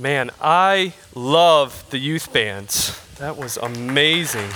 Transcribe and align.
Man, 0.00 0.30
I 0.40 0.92
love 1.12 1.84
the 1.90 1.98
youth 1.98 2.32
bands. 2.32 2.96
That 3.16 3.36
was 3.36 3.56
amazing. 3.56 4.48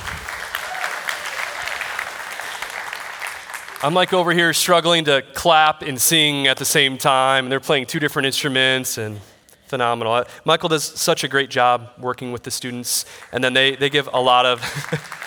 I'm 3.83 3.93
like 3.93 4.13
over 4.13 4.31
here 4.33 4.53
struggling 4.53 5.05
to 5.07 5.25
clap 5.35 5.83
and 5.83 6.01
sing 6.01 6.47
at 6.47 6.59
the 6.59 6.65
same 6.65 6.97
time, 6.97 7.47
and 7.47 7.53
they're 7.53 7.59
playing 7.59 7.87
two 7.87 7.99
different 7.99 8.27
instruments 8.27 8.99
and 8.99 9.19
phenomenal. 9.67 10.23
Michael 10.45 10.69
does 10.69 10.85
such 10.85 11.25
a 11.25 11.29
great 11.29 11.51
job 11.51 11.91
working 11.99 12.31
with 12.31 12.45
the 12.45 12.53
students, 12.53 13.05
and 13.33 13.43
then 13.43 13.53
they, 13.53 13.75
they 13.75 13.91
give 13.91 14.09
a 14.13 14.21
lot 14.21 14.47
of 14.47 14.61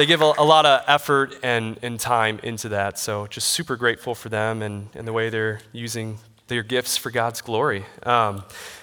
they 0.00 0.06
give 0.06 0.22
a, 0.22 0.32
a, 0.38 0.44
lot 0.44 0.64
of 0.64 0.82
effort 0.86 1.36
and, 1.42 1.78
and 1.82 2.00
time 2.00 2.40
into 2.42 2.70
that. 2.70 2.98
So 2.98 3.26
just 3.26 3.48
super 3.48 3.76
grateful 3.76 4.14
for 4.14 4.30
them 4.30 4.62
and, 4.62 4.88
and 4.94 5.06
the 5.06 5.12
way 5.12 5.28
they're 5.28 5.60
using 5.72 6.16
their 6.46 6.62
gifts 6.62 6.96
for 6.96 7.10
God's 7.10 7.42
glory. 7.42 7.84
Um, 8.04 8.42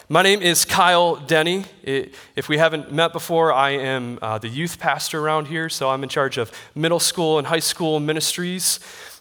my 0.10 0.22
name 0.22 0.44
is 0.44 0.64
Kyle 0.64 1.16
Denny. 1.16 1.66
It, 1.82 2.14
if 2.36 2.48
we 2.48 2.60
haven't 2.60 2.94
met 2.94 3.14
before, 3.14 3.52
I 3.52 3.72
am 3.72 4.20
uh, 4.22 4.38
the 4.38 4.48
youth 4.48 4.77
pastor 4.77 5.20
around 5.20 5.48
here, 5.48 5.70
so 5.70 5.90
I'm 5.90 6.04
in 6.04 6.10
charge 6.10 6.38
of 6.38 6.52
middle 6.76 7.00
school 7.00 7.40
and 7.40 7.48
high 7.48 7.62
school 7.62 7.99
ministries. 7.99 8.80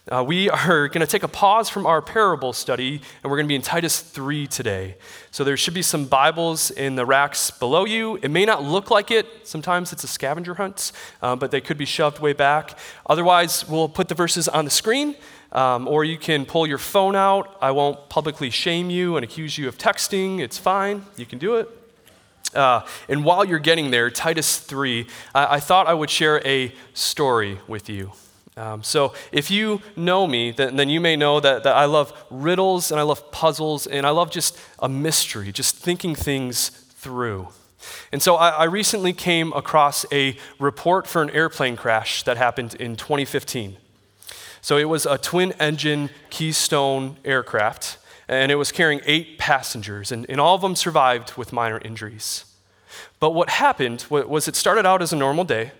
Uh, 0.09 0.23
we 0.23 0.49
are 0.49 0.87
going 0.87 1.01
to 1.01 1.07
take 1.07 1.23
a 1.23 1.27
pause 1.27 1.69
from 1.69 1.85
our 1.85 2.01
parable 2.01 2.53
study, 2.53 3.01
and 3.21 3.29
we're 3.29 3.35
going 3.35 3.45
to 3.45 3.49
be 3.49 3.55
in 3.55 3.61
Titus 3.61 3.99
3 3.99 4.47
today. 4.47 4.95
So 5.31 5.43
there 5.43 5.57
should 5.57 5.73
be 5.73 5.81
some 5.81 6.05
Bibles 6.05 6.71
in 6.71 6.95
the 6.95 7.05
racks 7.05 7.51
below 7.51 7.85
you. 7.85 8.17
It 8.21 8.31
may 8.31 8.45
not 8.45 8.63
look 8.63 8.89
like 8.89 9.11
it. 9.11 9.27
Sometimes 9.45 9.91
it's 9.91 10.05
a 10.05 10.07
scavenger 10.07 10.53
hunt, 10.53 10.93
uh, 11.21 11.35
but 11.35 11.51
they 11.51 11.59
could 11.59 11.77
be 11.77 11.83
shoved 11.83 12.19
way 12.19 12.31
back. 12.31 12.79
Otherwise, 13.05 13.67
we'll 13.67 13.89
put 13.89 14.07
the 14.07 14.15
verses 14.15 14.47
on 14.47 14.63
the 14.63 14.71
screen, 14.71 15.15
um, 15.51 15.89
or 15.89 16.05
you 16.05 16.17
can 16.17 16.45
pull 16.45 16.65
your 16.65 16.77
phone 16.77 17.15
out. 17.15 17.57
I 17.61 17.71
won't 17.71 18.07
publicly 18.07 18.49
shame 18.49 18.89
you 18.89 19.17
and 19.17 19.25
accuse 19.25 19.57
you 19.57 19.67
of 19.67 19.77
texting. 19.77 20.39
It's 20.39 20.57
fine. 20.57 21.05
You 21.17 21.25
can 21.25 21.37
do 21.37 21.55
it. 21.55 21.69
Uh, 22.55 22.85
and 23.09 23.25
while 23.25 23.43
you're 23.43 23.59
getting 23.59 23.91
there, 23.91 24.09
Titus 24.09 24.57
3, 24.57 25.05
I, 25.35 25.55
I 25.55 25.59
thought 25.59 25.85
I 25.85 25.93
would 25.93 26.09
share 26.09 26.41
a 26.47 26.73
story 26.93 27.59
with 27.67 27.89
you. 27.89 28.13
Um, 28.57 28.81
so, 28.81 29.13
if 29.31 29.51
you 29.51 29.83
know 29.95 30.25
me, 30.25 30.49
then, 30.49 30.77
then 30.77 30.89
you 30.89 30.99
may 30.99 31.15
know 31.15 31.39
that, 31.39 31.61
that 31.61 31.75
I 31.75 31.85
love 31.85 32.11
riddles 32.31 32.89
and 32.89 32.99
I 32.99 33.03
love 33.03 33.31
puzzles 33.31 33.85
and 33.85 34.03
I 34.03 34.09
love 34.09 34.31
just 34.31 34.57
a 34.79 34.89
mystery, 34.89 35.51
just 35.51 35.75
thinking 35.75 36.15
things 36.15 36.69
through. 36.69 37.49
And 38.11 38.19
so, 38.19 38.35
I, 38.35 38.49
I 38.49 38.63
recently 38.63 39.13
came 39.13 39.53
across 39.53 40.07
a 40.11 40.35
report 40.59 41.05
for 41.05 41.21
an 41.21 41.29
airplane 41.29 41.75
crash 41.75 42.23
that 42.23 42.37
happened 42.37 42.73
in 42.73 42.95
2015. 42.95 43.77
So, 44.61 44.77
it 44.77 44.85
was 44.85 45.05
a 45.05 45.19
twin 45.19 45.51
engine 45.59 46.09
Keystone 46.31 47.17
aircraft, 47.23 47.99
and 48.27 48.51
it 48.51 48.55
was 48.55 48.71
carrying 48.71 49.01
eight 49.05 49.37
passengers, 49.37 50.11
and, 50.11 50.25
and 50.29 50.41
all 50.41 50.55
of 50.55 50.61
them 50.61 50.75
survived 50.75 51.37
with 51.37 51.53
minor 51.53 51.77
injuries. 51.85 52.43
But 53.19 53.35
what 53.35 53.51
happened 53.51 54.05
was 54.09 54.47
it 54.47 54.55
started 54.55 54.87
out 54.87 55.03
as 55.03 55.13
a 55.13 55.15
normal 55.15 55.43
day. 55.43 55.73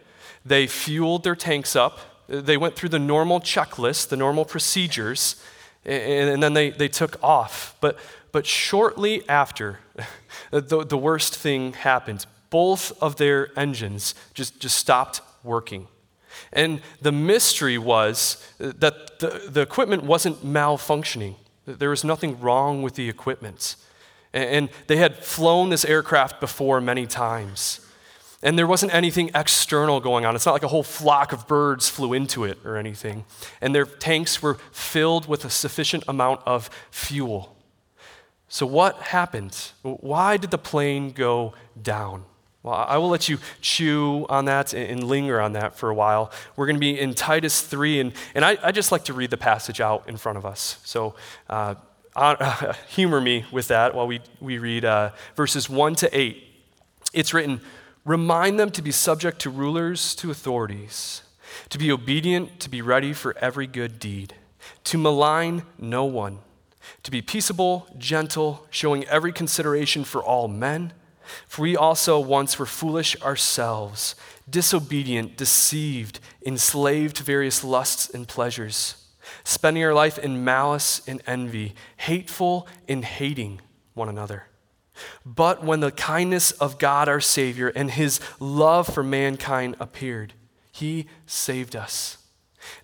They 0.45 0.67
fueled 0.67 1.23
their 1.23 1.35
tanks 1.35 1.75
up 1.75 1.99
they 2.27 2.57
went 2.57 2.75
through 2.75 2.89
the 2.89 2.99
normal 2.99 3.39
checklist, 3.39 4.09
the 4.09 4.17
normal 4.17 4.45
procedures, 4.45 5.41
and, 5.85 6.29
and 6.29 6.43
then 6.43 6.53
they, 6.53 6.69
they 6.69 6.87
took 6.87 7.21
off. 7.23 7.75
But, 7.81 7.97
but 8.31 8.45
shortly 8.45 9.27
after, 9.29 9.79
the, 10.51 10.85
the 10.85 10.97
worst 10.97 11.35
thing 11.35 11.73
happened. 11.73 12.25
Both 12.49 12.91
of 13.01 13.17
their 13.17 13.57
engines 13.57 14.15
just, 14.33 14.59
just 14.59 14.77
stopped 14.77 15.21
working. 15.43 15.87
And 16.53 16.81
the 17.01 17.11
mystery 17.11 17.77
was 17.77 18.45
that 18.57 19.19
the, 19.19 19.49
the 19.49 19.61
equipment 19.61 20.03
wasn't 20.03 20.45
malfunctioning. 20.45 21.35
There 21.65 21.89
was 21.89 22.03
nothing 22.03 22.39
wrong 22.39 22.81
with 22.81 22.95
the 22.95 23.09
equipment. 23.09 23.75
And 24.33 24.69
they 24.87 24.97
had 24.97 25.17
flown 25.17 25.69
this 25.69 25.83
aircraft 25.83 26.39
before 26.39 26.79
many 26.79 27.07
times. 27.07 27.81
And 28.43 28.57
there 28.57 28.67
wasn't 28.67 28.93
anything 28.93 29.31
external 29.33 29.99
going 29.99 30.25
on. 30.25 30.35
It's 30.35 30.45
not 30.45 30.51
like 30.51 30.63
a 30.63 30.67
whole 30.67 30.83
flock 30.83 31.33
of 31.33 31.47
birds 31.47 31.89
flew 31.89 32.13
into 32.13 32.43
it 32.43 32.59
or 32.63 32.77
anything. 32.77 33.25
And 33.61 33.73
their 33.73 33.85
tanks 33.85 34.41
were 34.41 34.55
filled 34.71 35.27
with 35.27 35.43
a 35.43 35.49
sufficient 35.49 36.03
amount 36.07 36.41
of 36.45 36.69
fuel. 36.91 37.55
So, 38.47 38.65
what 38.65 38.95
happened? 38.97 39.71
Why 39.81 40.37
did 40.37 40.51
the 40.51 40.57
plane 40.57 41.11
go 41.11 41.53
down? 41.81 42.23
Well, 42.63 42.75
I 42.75 42.97
will 42.97 43.09
let 43.09 43.27
you 43.27 43.39
chew 43.61 44.25
on 44.29 44.45
that 44.45 44.73
and 44.73 45.03
linger 45.03 45.39
on 45.39 45.53
that 45.53 45.77
for 45.77 45.89
a 45.89 45.93
while. 45.93 46.31
We're 46.55 46.65
going 46.65 46.75
to 46.75 46.81
be 46.81 46.99
in 46.99 47.13
Titus 47.13 47.61
3, 47.61 47.99
and, 47.99 48.13
and 48.35 48.43
I, 48.43 48.57
I 48.61 48.71
just 48.71 48.91
like 48.91 49.05
to 49.05 49.13
read 49.13 49.29
the 49.29 49.37
passage 49.37 49.79
out 49.81 50.07
in 50.07 50.17
front 50.17 50.37
of 50.37 50.45
us. 50.45 50.79
So, 50.83 51.15
uh, 51.49 51.75
humor 52.87 53.21
me 53.21 53.45
with 53.51 53.67
that 53.67 53.93
while 53.93 54.07
we, 54.07 54.21
we 54.39 54.57
read 54.57 54.85
uh, 54.85 55.11
verses 55.35 55.69
1 55.69 55.95
to 55.95 56.17
8. 56.17 56.43
It's 57.13 57.33
written, 57.33 57.61
Remind 58.07 58.57
them 58.57 58.71
to 58.71 58.81
be 58.81 58.91
subject 58.91 59.39
to 59.41 59.49
rulers, 59.49 60.15
to 60.15 60.31
authorities, 60.31 61.23
to 61.67 61.77
be 61.77 61.91
obedient, 61.91 62.61
to 62.61 62.69
be 62.69 62.81
ready 62.81 63.11
for 63.11 63.37
every 63.39 63.67
good 63.67 63.99
deed, 63.99 64.33
to 64.85 64.97
malign 64.97 65.63
no 65.77 66.05
one, 66.05 66.39
to 67.03 67.11
be 67.11 67.21
peaceable, 67.21 67.85
gentle, 67.97 68.65
showing 68.69 69.03
every 69.09 69.33
consideration 69.33 70.05
for 70.05 70.23
all 70.23 70.47
men. 70.47 70.93
For 71.47 71.63
we 71.63 71.75
also 71.75 72.17
once 72.17 72.57
were 72.57 72.65
foolish 72.65 73.21
ourselves, 73.21 74.15
disobedient, 74.49 75.35
deceived, 75.35 76.21
enslaved 76.45 77.17
to 77.17 77.23
various 77.23 77.61
lusts 77.61 78.09
and 78.09 78.25
pleasures, 78.25 79.05
spending 79.43 79.83
our 79.83 79.93
life 79.93 80.17
in 80.17 80.45
malice 80.45 81.01
and 81.09 81.21
envy, 81.27 81.75
hateful 81.97 82.69
in 82.87 83.01
hating 83.01 83.59
one 83.95 84.07
another. 84.07 84.45
But 85.25 85.63
when 85.63 85.79
the 85.79 85.91
kindness 85.91 86.51
of 86.51 86.79
God 86.79 87.07
our 87.07 87.19
Savior 87.19 87.69
and 87.69 87.91
his 87.91 88.19
love 88.39 88.87
for 88.87 89.03
mankind 89.03 89.75
appeared, 89.79 90.33
he 90.71 91.07
saved 91.25 91.75
us, 91.75 92.17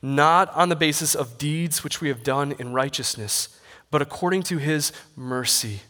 not 0.02 0.54
on 0.56 0.70
the 0.70 0.76
basis 0.76 1.16
of 1.16 1.38
deeds 1.38 1.84
which 1.84 2.02
we 2.02 2.08
have 2.08 2.24
done 2.24 2.54
in 2.60 2.74
righteousness, 2.74 3.60
but 3.92 4.02
according 4.02 4.44
to 4.44 4.58
his 4.58 4.92
mercy, 5.16 5.82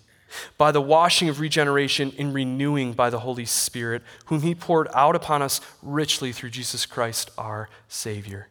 by 0.58 0.72
the 0.72 0.82
washing 0.82 1.30
of 1.30 1.40
regeneration 1.40 2.12
and 2.18 2.34
renewing 2.34 2.94
by 2.94 3.10
the 3.10 3.20
Holy 3.20 3.46
Spirit, 3.46 4.02
whom 4.26 4.42
he 4.42 4.56
poured 4.56 4.88
out 4.94 5.16
upon 5.16 5.42
us 5.42 5.62
richly 5.82 6.32
through 6.32 6.50
Jesus 6.50 6.86
Christ 6.86 7.32
our 7.38 7.70
Savior. 7.88 8.48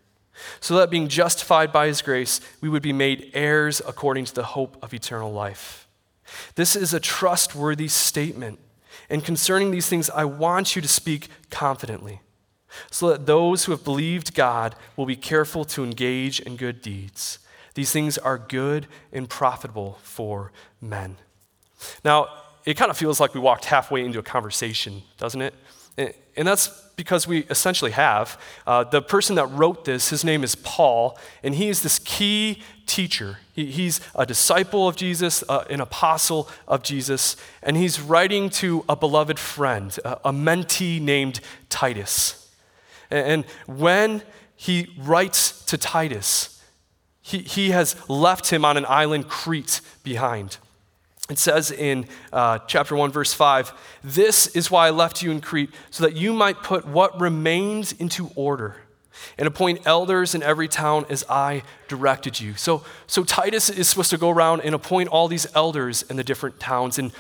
So 0.61 0.77
that 0.77 0.91
being 0.91 1.09
justified 1.09 1.73
by 1.73 1.87
his 1.87 2.03
grace, 2.03 2.41
we 2.61 2.69
would 2.69 2.83
be 2.83 2.93
made 2.93 3.31
heirs 3.35 3.83
according 3.87 4.25
to 4.27 4.35
the 4.35 4.45
hope 4.45 4.77
of 4.83 4.95
eternal 4.95 5.33
life. 5.33 5.82
This 6.55 6.77
is 6.77 6.95
a 6.95 7.01
trustworthy 7.01 7.89
statement. 7.89 8.59
And 9.09 9.25
concerning 9.25 9.71
these 9.71 9.89
things, 9.89 10.11
I 10.11 10.25
want 10.25 10.77
you 10.77 10.83
to 10.83 10.89
speak 10.89 11.29
confidently, 11.51 12.21
so 12.91 13.09
that 13.09 13.27
those 13.27 13.65
who 13.65 13.73
have 13.73 13.85
believed 13.85 14.35
God 14.35 14.75
will 14.97 15.07
be 15.07 15.17
careful 15.17 15.65
to 15.67 15.85
engage 15.85 16.41
in 16.41 16.57
good 16.57 16.81
deeds. 16.81 17.39
These 17.75 17.93
things 17.93 18.19
are 18.19 18.39
good 18.39 18.87
and 19.13 19.29
profitable 19.29 19.99
for 20.03 20.53
men. 20.81 21.17
Now, 22.05 22.29
it 22.65 22.75
kind 22.75 22.91
of 22.91 22.97
feels 22.97 23.19
like 23.19 23.35
we 23.35 23.41
walked 23.41 23.65
halfway 23.65 24.05
into 24.05 24.19
a 24.19 24.23
conversation, 24.23 25.03
doesn't 25.19 25.43
it? 25.43 26.17
And 26.37 26.49
that's 26.49 26.69
because 26.97 27.27
we 27.27 27.41
essentially 27.51 27.91
have. 27.91 28.41
Uh, 28.67 28.85
the 28.85 29.03
person 29.03 29.37
that 29.37 29.47
wrote 29.47 29.85
this, 29.85 30.11
his 30.11 30.25
name 30.25 30.45
is 30.45 30.55
Paul, 30.55 31.19
and 31.43 31.55
he 31.55 31.69
is 31.69 31.83
this 31.83 31.99
key 31.99 32.63
teacher. 32.87 33.39
He, 33.53 33.67
he's 33.67 34.01
a 34.15 34.27
disciple 34.27 34.89
of 34.89 34.97
Jesus, 34.97 35.43
uh, 35.49 35.65
an 35.71 35.81
apostle 35.81 36.49
of 36.69 36.83
Jesus, 36.83 37.37
and 37.63 37.77
he's 37.77 38.01
writing 38.01 38.51
to 38.51 38.85
a 38.89 38.97
beloved 38.97 39.39
friend, 39.39 39.97
a, 40.05 40.29
a 40.29 40.33
mentee 40.33 41.01
named 41.01 41.41
Titus. 41.69 42.51
And, 43.11 43.27
and 43.27 43.79
when 43.79 44.23
he 44.57 44.95
writes 44.99 45.65
to 45.67 45.77
Titus, 45.77 46.63
he, 47.21 47.39
he 47.39 47.71
has 47.71 47.97
left 48.09 48.51
him 48.51 48.65
on 48.65 48.77
an 48.77 48.87
island, 48.89 49.29
Crete, 49.29 49.81
behind. 50.03 50.59
It 51.33 51.39
says 51.39 51.71
in 51.71 52.07
uh, 52.31 52.59
chapter 52.67 52.95
1, 52.95 53.11
verse 53.11 53.33
5 53.33 53.73
This 54.05 54.49
is 54.49 54.71
why 54.71 54.87
I 54.87 54.91
left 54.91 55.23
you 55.23 55.31
in 55.31 55.41
Crete, 55.41 55.71
so 55.91 56.05
that 56.05 56.15
you 56.15 56.35
might 56.35 56.63
put 56.63 56.87
what 56.87 57.19
remains 57.19 57.93
into 57.93 58.31
order 58.37 58.77
and 59.39 59.49
appoint 59.49 59.81
elders 59.87 60.35
in 60.35 60.43
every 60.43 60.69
town 60.69 61.07
as 61.09 61.25
I 61.31 61.63
directed 61.89 62.39
you. 62.39 62.55
So, 62.55 62.85
so 63.07 63.25
Titus 63.25 63.71
is 63.71 63.89
supposed 63.89 64.11
to 64.11 64.19
go 64.19 64.29
around 64.29 64.61
and 64.61 64.75
appoint 64.75 65.09
all 65.09 65.27
these 65.27 65.47
elders 65.55 66.03
in 66.03 66.17
the 66.17 66.25
different 66.25 66.61
towns, 66.61 66.99
and, 66.99 67.13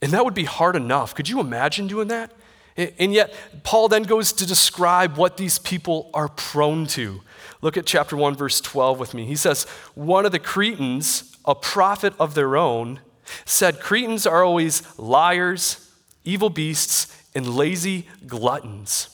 and 0.00 0.12
that 0.12 0.24
would 0.24 0.34
be 0.34 0.44
hard 0.44 0.74
enough. 0.74 1.14
Could 1.14 1.28
you 1.28 1.38
imagine 1.38 1.86
doing 1.86 2.08
that? 2.08 2.32
And 2.76 3.12
yet, 3.12 3.34
Paul 3.64 3.88
then 3.88 4.04
goes 4.04 4.32
to 4.32 4.46
describe 4.46 5.16
what 5.16 5.36
these 5.36 5.58
people 5.58 6.10
are 6.14 6.28
prone 6.28 6.86
to. 6.88 7.20
Look 7.60 7.76
at 7.76 7.84
chapter 7.84 8.16
1, 8.16 8.34
verse 8.36 8.60
12 8.62 8.98
with 8.98 9.14
me. 9.14 9.26
He 9.26 9.36
says, 9.36 9.64
One 9.94 10.24
of 10.24 10.32
the 10.32 10.38
Cretans, 10.38 11.36
a 11.44 11.56
prophet 11.56 12.14
of 12.20 12.34
their 12.34 12.56
own, 12.56 13.00
said 13.44 13.80
Cretans 13.80 14.26
are 14.26 14.44
always 14.44 14.82
liars, 14.98 15.90
evil 16.24 16.50
beasts, 16.50 17.14
and 17.34 17.54
lazy 17.54 18.06
gluttons. 18.26 19.08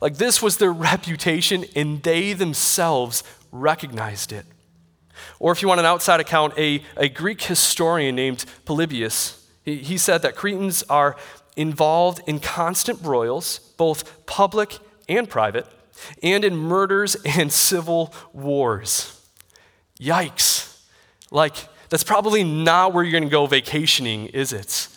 Like 0.00 0.16
this 0.16 0.42
was 0.42 0.56
their 0.56 0.72
reputation, 0.72 1.64
and 1.74 2.02
they 2.02 2.32
themselves 2.32 3.22
recognized 3.52 4.32
it. 4.32 4.46
Or 5.38 5.52
if 5.52 5.62
you 5.62 5.68
want 5.68 5.80
an 5.80 5.86
outside 5.86 6.20
account, 6.20 6.54
a, 6.58 6.82
a 6.96 7.08
Greek 7.08 7.42
historian 7.42 8.14
named 8.14 8.44
Polybius, 8.64 9.46
he, 9.64 9.76
he 9.76 9.98
said 9.98 10.22
that 10.22 10.36
Cretans 10.36 10.82
are 10.84 11.16
involved 11.56 12.22
in 12.26 12.40
constant 12.40 13.02
broils, 13.02 13.58
both 13.76 14.26
public 14.26 14.78
and 15.08 15.28
private, 15.28 15.66
and 16.22 16.44
in 16.44 16.56
murders 16.56 17.16
and 17.24 17.52
civil 17.70 18.14
wars. 18.32 19.20
Yikes. 19.98 20.66
Like, 21.30 21.56
that's 21.90 22.04
probably 22.04 22.44
not 22.44 22.94
where 22.94 23.04
you're 23.04 23.12
going 23.12 23.24
to 23.24 23.28
go 23.28 23.46
vacationing, 23.46 24.26
is 24.28 24.52
it? 24.52 24.88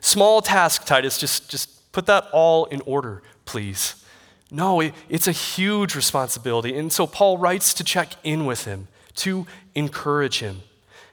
Small 0.00 0.40
task, 0.40 0.86
Titus, 0.86 1.18
just, 1.18 1.50
just 1.50 1.92
put 1.92 2.06
that 2.06 2.28
all 2.32 2.64
in 2.66 2.80
order, 2.86 3.22
please. 3.44 4.02
No, 4.50 4.80
it, 4.80 4.94
it's 5.08 5.26
a 5.26 5.32
huge 5.32 5.94
responsibility. 5.94 6.76
And 6.76 6.92
so 6.92 7.06
Paul 7.06 7.38
writes 7.38 7.74
to 7.74 7.84
check 7.84 8.12
in 8.24 8.46
with 8.46 8.64
him, 8.64 8.88
to 9.16 9.46
encourage 9.74 10.38
him. 10.38 10.62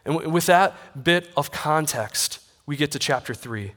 And 0.06 0.14
w- 0.16 0.32
with 0.32 0.46
that 0.46 1.04
bit 1.04 1.30
of 1.36 1.52
context, 1.52 2.40
we 2.66 2.78
get 2.78 2.92
to 2.92 3.00
chapter 3.00 3.34
3. 3.34 3.74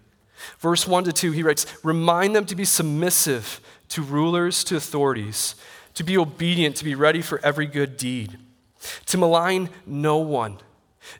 Verse 0.60 0.86
1 0.86 1.04
to 1.04 1.12
2, 1.12 1.32
he 1.32 1.42
writes, 1.42 1.66
Remind 1.82 2.36
them 2.36 2.46
to 2.46 2.54
be 2.54 2.64
submissive 2.64 3.60
to 3.88 4.02
rulers, 4.02 4.62
to 4.64 4.76
authorities, 4.76 5.54
to 5.94 6.04
be 6.04 6.16
obedient, 6.16 6.76
to 6.76 6.84
be 6.84 6.94
ready 6.94 7.22
for 7.22 7.40
every 7.42 7.66
good 7.66 7.96
deed, 7.96 8.38
to 9.06 9.18
malign 9.18 9.70
no 9.86 10.18
one, 10.18 10.58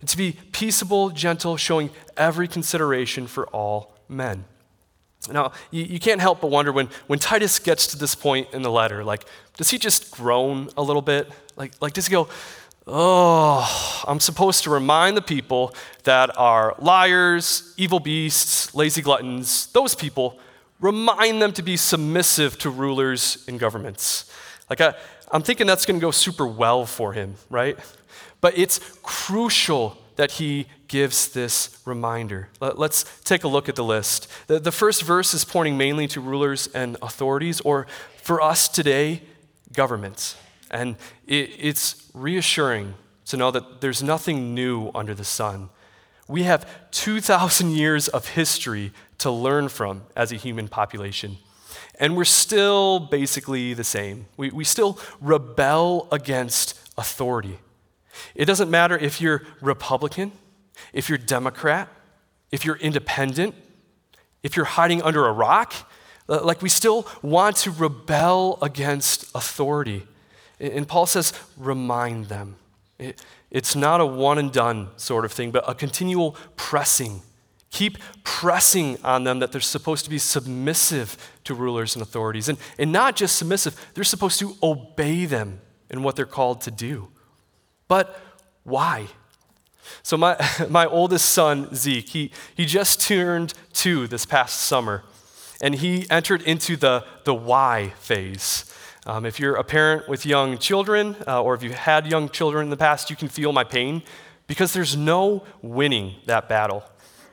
to 0.06 0.16
be 0.16 0.36
peaceable, 0.52 1.10
gentle, 1.10 1.56
showing 1.56 1.90
every 2.16 2.48
consideration 2.48 3.26
for 3.26 3.46
all 3.48 3.94
men. 4.08 4.44
Now, 5.32 5.52
you, 5.70 5.84
you, 5.84 5.98
can't 5.98 6.20
help 6.20 6.40
but 6.40 6.50
wonder 6.50 6.72
when, 6.72 6.88
when 7.06 7.18
Titus 7.18 7.58
gets 7.58 7.88
to 7.88 7.98
this 7.98 8.14
point 8.14 8.48
in 8.52 8.62
the 8.62 8.70
letter, 8.70 9.04
like, 9.04 9.24
does 9.56 9.70
he 9.70 9.78
just 9.78 10.10
groan 10.12 10.68
a 10.76 10.82
little 10.82 11.02
bit? 11.02 11.28
Like, 11.56 11.72
like, 11.80 11.92
does 11.92 12.06
he 12.06 12.12
go, 12.12 12.28
oh, 12.86 14.04
I'm 14.06 14.20
supposed 14.20 14.64
to 14.64 14.70
remind 14.70 15.16
the 15.16 15.22
people 15.22 15.74
that 16.04 16.36
are 16.38 16.74
liars, 16.78 17.74
evil 17.76 18.00
beasts, 18.00 18.74
lazy 18.74 19.02
gluttons, 19.02 19.66
those 19.72 19.94
people, 19.94 20.38
remind 20.80 21.42
them 21.42 21.52
to 21.52 21.62
be 21.62 21.76
submissive 21.76 22.58
to 22.60 22.70
rulers 22.70 23.44
and 23.48 23.58
governments. 23.58 24.32
Like, 24.70 24.80
I, 24.80 24.94
I'm 25.32 25.42
thinking 25.42 25.66
that's 25.66 25.84
going 25.84 25.98
to 25.98 26.04
go 26.04 26.10
super 26.10 26.46
well 26.46 26.86
for 26.86 27.12
him, 27.12 27.34
right? 27.50 27.78
But 28.40 28.56
it's 28.56 28.78
crucial 29.02 29.98
that 30.16 30.32
he 30.32 30.66
gives 30.88 31.28
this 31.28 31.80
reminder. 31.84 32.48
Let, 32.60 32.78
us 32.78 33.04
take 33.24 33.44
a 33.44 33.48
look 33.48 33.68
at 33.68 33.76
the 33.76 33.84
list. 33.84 34.28
The, 34.48 34.72
first 34.72 35.02
verse 35.02 35.32
is 35.32 35.44
pointing 35.44 35.78
mainly 35.78 36.08
to 36.08 36.20
rulers 36.20 36.66
and 36.74 36.96
authorities, 37.00 37.60
or 37.60 37.86
for 38.22 38.42
us 38.42 38.68
today, 38.68 39.22
governments. 39.72 40.36
And 40.70 40.96
it, 41.26 41.50
it's 41.58 42.10
reassuring 42.14 42.94
to 43.26 43.36
know 43.36 43.50
that 43.50 43.80
there's 43.80 44.02
nothing 44.02 44.54
new 44.54 44.90
under 44.94 45.14
the 45.14 45.24
sun. 45.24 45.68
We 46.26 46.42
have 46.42 46.68
2,000 46.90 47.70
years 47.70 48.08
of 48.08 48.30
history 48.30 48.92
to 49.18 49.30
learn 49.30 49.68
from 49.68 50.02
as 50.16 50.32
a 50.32 50.36
human 50.36 50.66
population. 50.68 51.38
And 52.00 52.16
we're 52.16 52.24
still 52.24 52.98
basically 52.98 53.74
the 53.74 53.84
same. 53.84 54.26
We, 54.36 54.50
we 54.50 54.64
still 54.64 54.98
rebel 55.20 56.08
against 56.10 56.78
authority. 56.98 57.58
It 58.34 58.44
doesn't 58.44 58.70
matter 58.70 58.96
if 58.96 59.20
you're 59.20 59.42
Republican, 59.60 60.32
if 60.92 61.08
you're 61.08 61.18
Democrat, 61.18 61.88
if 62.50 62.64
you're 62.64 62.76
independent, 62.76 63.54
if 64.42 64.56
you're 64.56 64.64
hiding 64.64 65.02
under 65.02 65.26
a 65.26 65.32
rock. 65.32 65.74
Uh, 66.28 66.44
like 66.44 66.60
we 66.60 66.68
still 66.68 67.06
want 67.22 67.56
to 67.56 67.70
rebel 67.70 68.58
against 68.60 69.34
authority. 69.34 70.06
And 70.60 70.86
Paul 70.86 71.06
says, 71.06 71.32
remind 71.56 72.26
them. 72.26 72.56
It, 72.98 73.22
it's 73.50 73.74
not 73.74 74.00
a 74.00 74.06
one 74.06 74.38
and 74.38 74.52
done 74.52 74.88
sort 74.96 75.24
of 75.24 75.32
thing, 75.32 75.50
but 75.50 75.64
a 75.66 75.74
continual 75.74 76.36
pressing. 76.56 77.22
Keep 77.70 77.98
pressing 78.24 78.98
on 79.04 79.24
them 79.24 79.38
that 79.38 79.52
they're 79.52 79.60
supposed 79.60 80.04
to 80.04 80.10
be 80.10 80.18
submissive 80.18 81.16
to 81.44 81.54
rulers 81.54 81.94
and 81.94 82.02
authorities. 82.02 82.48
And, 82.48 82.58
and 82.78 82.92
not 82.92 83.16
just 83.16 83.36
submissive, 83.36 83.74
they're 83.94 84.04
supposed 84.04 84.38
to 84.40 84.56
obey 84.62 85.24
them 85.26 85.60
in 85.90 86.02
what 86.02 86.16
they're 86.16 86.26
called 86.26 86.60
to 86.62 86.70
do. 86.70 87.08
But 87.88 88.20
why? 88.64 89.08
So, 90.02 90.16
my, 90.16 90.36
my 90.70 90.86
oldest 90.86 91.30
son, 91.30 91.74
Zeke, 91.74 92.08
he, 92.08 92.30
he 92.54 92.64
just 92.64 93.00
turned 93.00 93.54
two 93.72 94.06
this 94.06 94.26
past 94.26 94.60
summer, 94.60 95.02
and 95.60 95.74
he 95.74 96.08
entered 96.10 96.42
into 96.42 96.76
the, 96.76 97.04
the 97.24 97.34
why 97.34 97.94
phase. 97.98 98.72
Um, 99.06 99.24
if 99.24 99.40
you're 99.40 99.54
a 99.54 99.64
parent 99.64 100.08
with 100.08 100.26
young 100.26 100.58
children, 100.58 101.16
uh, 101.26 101.42
or 101.42 101.54
if 101.54 101.62
you've 101.62 101.72
had 101.72 102.06
young 102.06 102.28
children 102.28 102.64
in 102.64 102.70
the 102.70 102.76
past, 102.76 103.08
you 103.08 103.16
can 103.16 103.28
feel 103.28 103.52
my 103.52 103.64
pain 103.64 104.02
because 104.46 104.72
there's 104.72 104.96
no 104.96 105.44
winning 105.62 106.16
that 106.26 106.48
battle. 106.48 106.84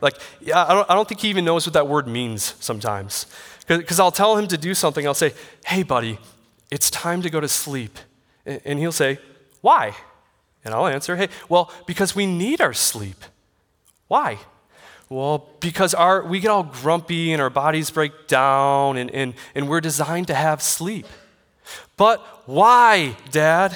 Like, 0.02 0.16
I 0.54 0.74
don't, 0.74 0.90
I 0.90 0.94
don't 0.94 1.08
think 1.08 1.22
he 1.22 1.30
even 1.30 1.46
knows 1.46 1.66
what 1.66 1.74
that 1.74 1.88
word 1.88 2.08
means 2.08 2.56
sometimes. 2.60 3.26
Because 3.68 4.00
I'll 4.00 4.12
tell 4.12 4.38
him 4.38 4.48
to 4.48 4.58
do 4.58 4.74
something, 4.74 5.08
I'll 5.08 5.14
say, 5.14 5.34
hey, 5.66 5.84
buddy, 5.84 6.20
it's 6.70 6.90
time 6.90 7.22
to 7.24 7.30
go 7.30 7.40
to 7.40 7.48
sleep. 7.48 7.98
And 8.46 8.78
he'll 8.78 8.92
say, 8.92 9.18
why? 9.62 9.96
And 10.66 10.74
I'll 10.74 10.88
answer, 10.88 11.16
hey, 11.16 11.30
well, 11.48 11.72
because 11.86 12.16
we 12.16 12.26
need 12.26 12.60
our 12.60 12.74
sleep. 12.74 13.24
Why? 14.08 14.40
Well, 15.08 15.48
because 15.60 15.94
our, 15.94 16.24
we 16.24 16.40
get 16.40 16.50
all 16.50 16.64
grumpy 16.64 17.32
and 17.32 17.42
our 17.42 17.52
bodies 17.52 17.92
break 17.92 18.28
down 18.28 18.98
and, 18.98 19.12
and, 19.12 19.36
and 19.54 19.70
we're 19.70 19.82
designed 19.82 20.28
to 20.28 20.34
have 20.34 20.64
sleep. 20.64 21.06
But 21.96 22.20
why, 22.48 23.16
Dad? 23.32 23.76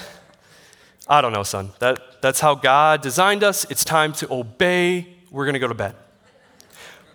I 1.08 1.22
don't 1.22 1.32
know, 1.32 1.44
son. 1.44 1.72
That, 1.80 2.22
that's 2.22 2.40
how 2.40 2.56
God 2.56 3.02
designed 3.02 3.44
us. 3.44 3.66
It's 3.70 3.84
time 3.84 4.14
to 4.14 4.34
obey. 4.34 5.08
We're 5.32 5.46
going 5.46 5.54
to 5.54 5.60
go 5.60 5.68
to 5.68 5.76
bed. 5.76 5.96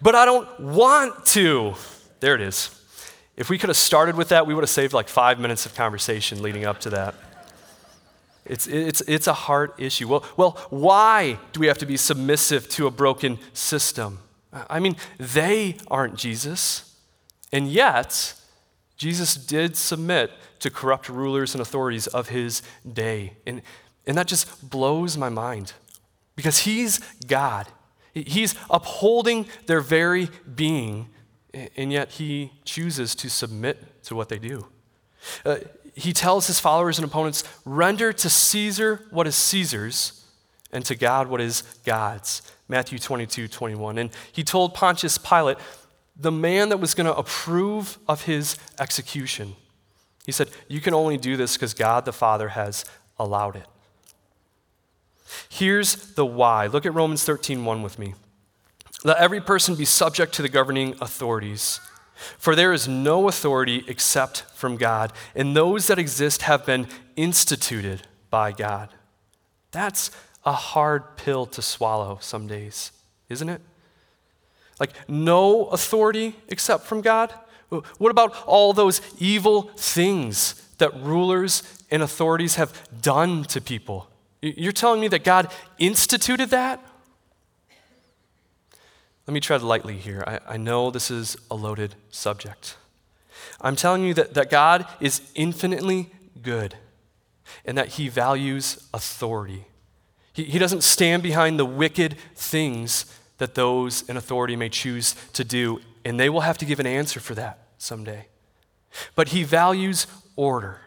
But 0.00 0.14
I 0.14 0.24
don't 0.24 0.60
want 0.60 1.26
to. 1.26 1.74
There 2.20 2.34
it 2.34 2.40
is. 2.40 2.70
If 3.36 3.50
we 3.50 3.58
could 3.58 3.68
have 3.68 3.76
started 3.76 4.14
with 4.14 4.28
that, 4.28 4.46
we 4.46 4.54
would 4.54 4.62
have 4.62 4.70
saved 4.70 4.92
like 4.92 5.08
five 5.08 5.40
minutes 5.40 5.66
of 5.66 5.74
conversation 5.74 6.40
leading 6.42 6.64
up 6.64 6.78
to 6.80 6.90
that. 6.90 7.14
It's, 8.44 8.66
it's, 8.66 9.00
it's 9.02 9.26
a 9.26 9.32
hard 9.32 9.72
issue. 9.78 10.08
Well, 10.08 10.24
well, 10.36 10.52
why 10.70 11.38
do 11.52 11.60
we 11.60 11.66
have 11.66 11.78
to 11.78 11.86
be 11.86 11.96
submissive 11.96 12.68
to 12.70 12.86
a 12.86 12.90
broken 12.90 13.38
system? 13.52 14.18
I 14.52 14.80
mean, 14.80 14.96
they 15.18 15.76
aren't 15.90 16.16
Jesus. 16.16 16.96
And 17.52 17.68
yet, 17.68 18.34
Jesus 18.96 19.34
did 19.34 19.76
submit 19.76 20.30
to 20.60 20.70
corrupt 20.70 21.08
rulers 21.08 21.54
and 21.54 21.60
authorities 21.60 22.06
of 22.06 22.28
his 22.28 22.62
day. 22.90 23.34
And, 23.46 23.62
and 24.06 24.16
that 24.16 24.26
just 24.26 24.68
blows 24.70 25.16
my 25.16 25.28
mind 25.28 25.72
because 26.36 26.58
he's 26.60 26.98
God. 27.26 27.66
He's 28.12 28.54
upholding 28.70 29.46
their 29.66 29.80
very 29.80 30.28
being, 30.54 31.08
and 31.76 31.92
yet 31.92 32.12
he 32.12 32.52
chooses 32.64 33.14
to 33.16 33.28
submit 33.28 34.04
to 34.04 34.14
what 34.14 34.28
they 34.28 34.38
do. 34.38 34.66
Uh, 35.44 35.56
he 35.94 36.12
tells 36.12 36.46
his 36.46 36.60
followers 36.60 36.98
and 36.98 37.04
opponents 37.04 37.44
render 37.64 38.12
to 38.12 38.28
Caesar 38.28 39.06
what 39.10 39.26
is 39.26 39.36
Caesar's, 39.36 40.24
and 40.72 40.84
to 40.86 40.94
God 40.94 41.28
what 41.28 41.40
is 41.40 41.62
God's. 41.84 42.42
Matthew 42.68 42.98
22, 42.98 43.46
21. 43.48 43.98
And 43.98 44.10
he 44.32 44.42
told 44.42 44.74
Pontius 44.74 45.18
Pilate, 45.18 45.58
the 46.16 46.32
man 46.32 46.68
that 46.70 46.78
was 46.78 46.94
going 46.94 47.06
to 47.06 47.14
approve 47.14 47.98
of 48.08 48.22
his 48.22 48.56
execution, 48.78 49.54
he 50.26 50.32
said, 50.32 50.48
You 50.68 50.80
can 50.80 50.94
only 50.94 51.16
do 51.16 51.36
this 51.36 51.54
because 51.56 51.74
God 51.74 52.04
the 52.04 52.12
Father 52.12 52.48
has 52.48 52.84
allowed 53.18 53.56
it. 53.56 53.66
Here's 55.48 56.14
the 56.14 56.26
why. 56.26 56.66
Look 56.66 56.86
at 56.86 56.94
Romans 56.94 57.24
13, 57.24 57.64
1 57.64 57.82
with 57.82 57.98
me. 57.98 58.14
Let 59.04 59.18
every 59.18 59.40
person 59.40 59.74
be 59.74 59.84
subject 59.84 60.32
to 60.34 60.42
the 60.42 60.48
governing 60.48 60.96
authorities 61.00 61.80
for 62.38 62.54
there 62.54 62.72
is 62.72 62.88
no 62.88 63.28
authority 63.28 63.84
except 63.86 64.44
from 64.54 64.76
God, 64.76 65.12
and 65.34 65.56
those 65.56 65.86
that 65.86 65.98
exist 65.98 66.42
have 66.42 66.64
been 66.66 66.86
instituted 67.16 68.02
by 68.30 68.52
God. 68.52 68.88
That's 69.70 70.10
a 70.44 70.52
hard 70.52 71.16
pill 71.16 71.46
to 71.46 71.62
swallow 71.62 72.18
some 72.20 72.46
days, 72.46 72.92
isn't 73.28 73.48
it? 73.48 73.60
Like, 74.80 74.90
no 75.08 75.66
authority 75.66 76.36
except 76.48 76.84
from 76.84 77.00
God? 77.00 77.32
What 77.98 78.10
about 78.10 78.34
all 78.46 78.72
those 78.72 79.00
evil 79.18 79.70
things 79.76 80.54
that 80.78 80.94
rulers 81.00 81.62
and 81.90 82.02
authorities 82.02 82.56
have 82.56 82.72
done 83.00 83.44
to 83.44 83.60
people? 83.60 84.08
You're 84.42 84.72
telling 84.72 85.00
me 85.00 85.08
that 85.08 85.24
God 85.24 85.50
instituted 85.78 86.50
that? 86.50 86.84
Let 89.26 89.34
me 89.34 89.40
tread 89.40 89.62
lightly 89.62 89.96
here. 89.96 90.22
I, 90.26 90.54
I 90.54 90.56
know 90.56 90.90
this 90.90 91.10
is 91.10 91.36
a 91.50 91.54
loaded 91.54 91.94
subject. 92.10 92.76
I'm 93.60 93.76
telling 93.76 94.04
you 94.04 94.14
that, 94.14 94.34
that 94.34 94.50
God 94.50 94.86
is 95.00 95.22
infinitely 95.34 96.10
good 96.42 96.76
and 97.64 97.76
that 97.78 97.88
He 97.88 98.08
values 98.08 98.86
authority. 98.92 99.66
He, 100.32 100.44
he 100.44 100.58
doesn't 100.58 100.82
stand 100.82 101.22
behind 101.22 101.58
the 101.58 101.64
wicked 101.64 102.16
things 102.34 103.06
that 103.38 103.54
those 103.54 104.02
in 104.08 104.16
authority 104.16 104.56
may 104.56 104.68
choose 104.68 105.14
to 105.32 105.44
do, 105.44 105.80
and 106.04 106.20
they 106.20 106.28
will 106.28 106.42
have 106.42 106.58
to 106.58 106.64
give 106.64 106.80
an 106.80 106.86
answer 106.86 107.20
for 107.20 107.34
that 107.34 107.58
someday. 107.78 108.28
But 109.14 109.28
He 109.28 109.42
values 109.42 110.06
order, 110.36 110.82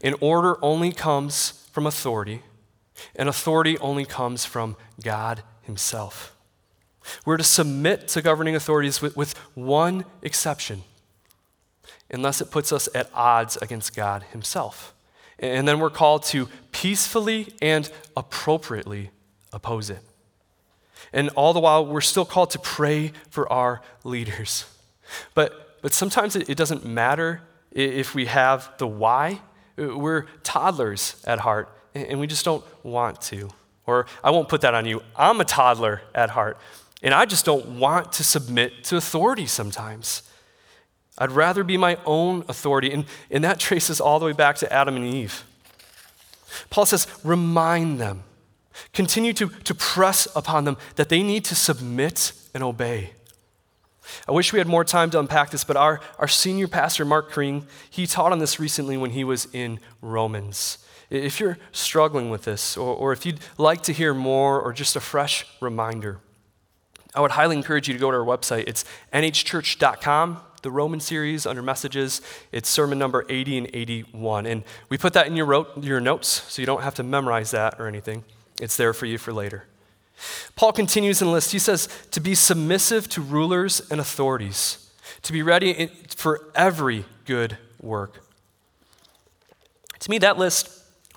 and 0.00 0.14
order 0.20 0.62
only 0.62 0.92
comes 0.92 1.66
from 1.72 1.86
authority, 1.86 2.42
And 3.16 3.28
authority 3.28 3.78
only 3.78 4.04
comes 4.04 4.44
from 4.44 4.76
God 5.02 5.42
Himself. 5.62 6.34
We're 7.24 7.36
to 7.36 7.44
submit 7.44 8.08
to 8.08 8.22
governing 8.22 8.56
authorities 8.56 9.00
with, 9.00 9.16
with 9.16 9.36
one 9.54 10.04
exception, 10.22 10.82
unless 12.10 12.40
it 12.40 12.50
puts 12.50 12.72
us 12.72 12.88
at 12.94 13.10
odds 13.14 13.56
against 13.58 13.94
God 13.94 14.24
Himself. 14.32 14.94
And 15.38 15.68
then 15.68 15.78
we're 15.78 15.90
called 15.90 16.24
to 16.24 16.48
peacefully 16.72 17.54
and 17.62 17.90
appropriately 18.16 19.10
oppose 19.52 19.90
it. 19.90 20.00
And 21.12 21.30
all 21.30 21.52
the 21.52 21.60
while, 21.60 21.86
we're 21.86 22.00
still 22.00 22.24
called 22.24 22.50
to 22.50 22.58
pray 22.58 23.12
for 23.30 23.50
our 23.52 23.80
leaders. 24.04 24.64
But, 25.34 25.80
but 25.80 25.94
sometimes 25.94 26.36
it, 26.36 26.50
it 26.50 26.56
doesn't 26.56 26.84
matter 26.84 27.40
if 27.72 28.14
we 28.14 28.26
have 28.26 28.70
the 28.78 28.86
why. 28.86 29.40
We're 29.76 30.26
toddlers 30.42 31.22
at 31.26 31.38
heart, 31.40 31.68
and 31.94 32.18
we 32.18 32.26
just 32.26 32.44
don't 32.44 32.64
want 32.84 33.20
to. 33.22 33.48
Or 33.86 34.06
I 34.22 34.30
won't 34.30 34.48
put 34.48 34.60
that 34.62 34.74
on 34.74 34.84
you. 34.84 35.02
I'm 35.16 35.40
a 35.40 35.44
toddler 35.44 36.02
at 36.14 36.30
heart, 36.30 36.58
and 37.02 37.14
I 37.14 37.24
just 37.24 37.44
don't 37.44 37.78
want 37.78 38.12
to 38.12 38.24
submit 38.24 38.84
to 38.84 38.96
authority 38.96 39.46
sometimes. 39.46 40.22
I'd 41.16 41.32
rather 41.32 41.64
be 41.64 41.76
my 41.76 41.98
own 42.06 42.44
authority. 42.48 42.92
And, 42.92 43.04
and 43.30 43.44
that 43.44 43.58
traces 43.60 44.00
all 44.00 44.18
the 44.18 44.26
way 44.26 44.32
back 44.32 44.56
to 44.56 44.72
Adam 44.72 44.96
and 44.96 45.04
Eve. 45.04 45.44
Paul 46.70 46.86
says, 46.86 47.06
remind 47.24 48.00
them, 48.00 48.22
continue 48.92 49.32
to, 49.34 49.48
to 49.48 49.74
press 49.74 50.26
upon 50.34 50.64
them 50.64 50.76
that 50.96 51.08
they 51.08 51.22
need 51.22 51.44
to 51.46 51.54
submit 51.54 52.32
and 52.54 52.62
obey. 52.62 53.12
I 54.26 54.32
wish 54.32 54.54
we 54.54 54.58
had 54.58 54.66
more 54.66 54.84
time 54.84 55.10
to 55.10 55.20
unpack 55.20 55.50
this, 55.50 55.64
but 55.64 55.76
our, 55.76 56.00
our 56.18 56.28
senior 56.28 56.66
pastor, 56.66 57.04
Mark 57.04 57.30
Kring, 57.30 57.66
he 57.90 58.06
taught 58.06 58.32
on 58.32 58.38
this 58.38 58.58
recently 58.58 58.96
when 58.96 59.10
he 59.10 59.22
was 59.22 59.46
in 59.52 59.80
Romans. 60.00 60.78
If 61.10 61.40
you're 61.40 61.58
struggling 61.72 62.30
with 62.30 62.44
this, 62.44 62.76
or, 62.76 62.94
or 62.96 63.12
if 63.12 63.26
you'd 63.26 63.40
like 63.58 63.82
to 63.82 63.92
hear 63.92 64.14
more, 64.14 64.60
or 64.60 64.72
just 64.72 64.96
a 64.96 65.00
fresh 65.00 65.46
reminder, 65.60 66.20
I 67.18 67.20
would 67.20 67.32
highly 67.32 67.56
encourage 67.56 67.88
you 67.88 67.94
to 67.94 67.98
go 67.98 68.12
to 68.12 68.16
our 68.16 68.24
website. 68.24 68.68
It's 68.68 68.84
nhchurch.com 69.12 70.40
the 70.62 70.70
Roman 70.70 71.00
series 71.00 71.46
under 71.46 71.62
messages. 71.62 72.22
It's 72.52 72.68
sermon 72.68 72.96
number 72.96 73.26
80 73.28 73.58
and 73.58 73.70
81. 73.74 74.46
And 74.46 74.62
we 74.88 74.98
put 74.98 75.14
that 75.14 75.26
in 75.26 75.34
your, 75.34 75.66
your 75.80 76.00
notes, 76.00 76.28
so 76.28 76.62
you 76.62 76.66
don't 76.66 76.82
have 76.82 76.94
to 76.94 77.02
memorize 77.02 77.50
that 77.50 77.80
or 77.80 77.88
anything. 77.88 78.22
It's 78.60 78.76
there 78.76 78.92
for 78.92 79.06
you 79.06 79.18
for 79.18 79.32
later. 79.32 79.64
Paul 80.54 80.72
continues 80.72 81.20
in 81.20 81.26
the 81.26 81.32
list. 81.32 81.50
He 81.50 81.58
says, 81.58 81.88
to 82.12 82.20
be 82.20 82.36
submissive 82.36 83.08
to 83.10 83.20
rulers 83.20 83.80
and 83.90 84.00
authorities, 84.00 84.88
to 85.22 85.32
be 85.32 85.42
ready 85.42 85.90
for 86.14 86.48
every 86.54 87.04
good 87.24 87.58
work. 87.80 88.24
To 89.98 90.10
me, 90.10 90.18
that 90.18 90.38
list 90.38 90.70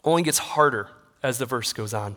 only 0.03 0.23
gets 0.23 0.39
harder 0.39 0.87
as 1.21 1.37
the 1.37 1.45
verse 1.45 1.73
goes 1.73 1.93
on. 1.93 2.15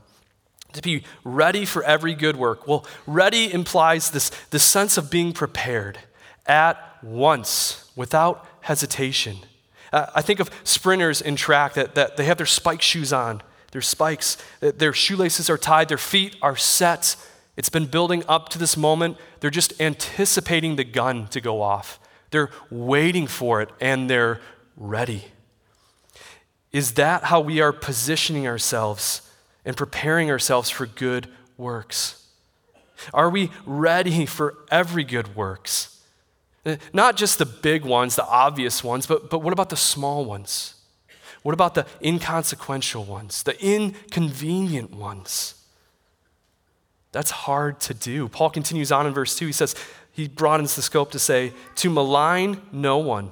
To 0.74 0.82
be 0.82 1.04
ready 1.22 1.64
for 1.64 1.82
every 1.84 2.14
good 2.14 2.36
work. 2.36 2.66
Well, 2.66 2.84
ready 3.06 3.52
implies 3.52 4.10
this, 4.10 4.30
this 4.50 4.64
sense 4.64 4.98
of 4.98 5.10
being 5.10 5.32
prepared 5.32 5.98
at 6.46 6.98
once 7.02 7.90
without 7.96 8.46
hesitation. 8.60 9.38
Uh, 9.92 10.06
I 10.14 10.22
think 10.22 10.40
of 10.40 10.50
sprinters 10.64 11.20
in 11.20 11.36
track 11.36 11.74
that, 11.74 11.94
that 11.94 12.16
they 12.16 12.24
have 12.24 12.36
their 12.36 12.46
spike 12.46 12.82
shoes 12.82 13.12
on, 13.12 13.42
their 13.70 13.80
spikes, 13.80 14.36
uh, 14.60 14.72
their 14.76 14.92
shoelaces 14.92 15.48
are 15.48 15.58
tied, 15.58 15.88
their 15.88 15.98
feet 15.98 16.36
are 16.42 16.56
set. 16.56 17.16
It's 17.56 17.68
been 17.68 17.86
building 17.86 18.24
up 18.26 18.48
to 18.50 18.58
this 18.58 18.76
moment. 18.76 19.16
They're 19.38 19.50
just 19.50 19.80
anticipating 19.80 20.74
the 20.74 20.84
gun 20.84 21.28
to 21.28 21.40
go 21.40 21.62
off. 21.62 22.00
They're 22.30 22.50
waiting 22.70 23.28
for 23.28 23.62
it 23.62 23.68
and 23.80 24.10
they're 24.10 24.40
ready. 24.76 25.26
Is 26.72 26.94
that 26.94 27.24
how 27.24 27.40
we 27.40 27.60
are 27.60 27.72
positioning 27.72 28.48
ourselves 28.48 29.23
and 29.64 29.76
preparing 29.76 30.30
ourselves 30.30 30.70
for 30.70 30.86
good 30.86 31.28
works? 31.56 32.26
Are 33.12 33.30
we 33.30 33.50
ready 33.66 34.26
for 34.26 34.54
every 34.70 35.04
good 35.04 35.36
works? 35.36 36.00
Eh, 36.64 36.76
not 36.92 37.16
just 37.16 37.38
the 37.38 37.46
big 37.46 37.84
ones, 37.84 38.16
the 38.16 38.26
obvious 38.26 38.82
ones, 38.82 39.06
but, 39.06 39.28
but 39.30 39.40
what 39.40 39.52
about 39.52 39.70
the 39.70 39.76
small 39.76 40.24
ones? 40.24 40.74
What 41.42 41.52
about 41.52 41.74
the 41.74 41.86
inconsequential 42.02 43.04
ones, 43.04 43.42
the 43.42 43.62
inconvenient 43.62 44.94
ones? 44.94 45.54
That's 47.12 47.30
hard 47.30 47.80
to 47.80 47.94
do. 47.94 48.28
Paul 48.28 48.50
continues 48.50 48.90
on 48.90 49.06
in 49.06 49.12
verse 49.12 49.36
2. 49.36 49.46
He 49.46 49.52
says, 49.52 49.74
he 50.10 50.26
broadens 50.26 50.74
the 50.74 50.82
scope 50.82 51.10
to 51.12 51.18
say, 51.18 51.52
to 51.76 51.90
malign 51.90 52.62
no 52.72 52.98
one, 52.98 53.30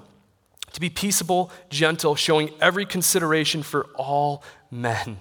to 0.72 0.80
be 0.80 0.90
peaceable, 0.90 1.50
gentle, 1.70 2.14
showing 2.14 2.50
every 2.60 2.84
consideration 2.84 3.62
for 3.62 3.86
all 3.94 4.44
men. 4.70 5.18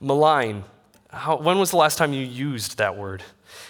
Malign. 0.00 0.64
How, 1.10 1.36
when 1.36 1.58
was 1.58 1.70
the 1.70 1.76
last 1.76 1.98
time 1.98 2.12
you 2.12 2.24
used 2.24 2.78
that 2.78 2.96
word? 2.96 3.22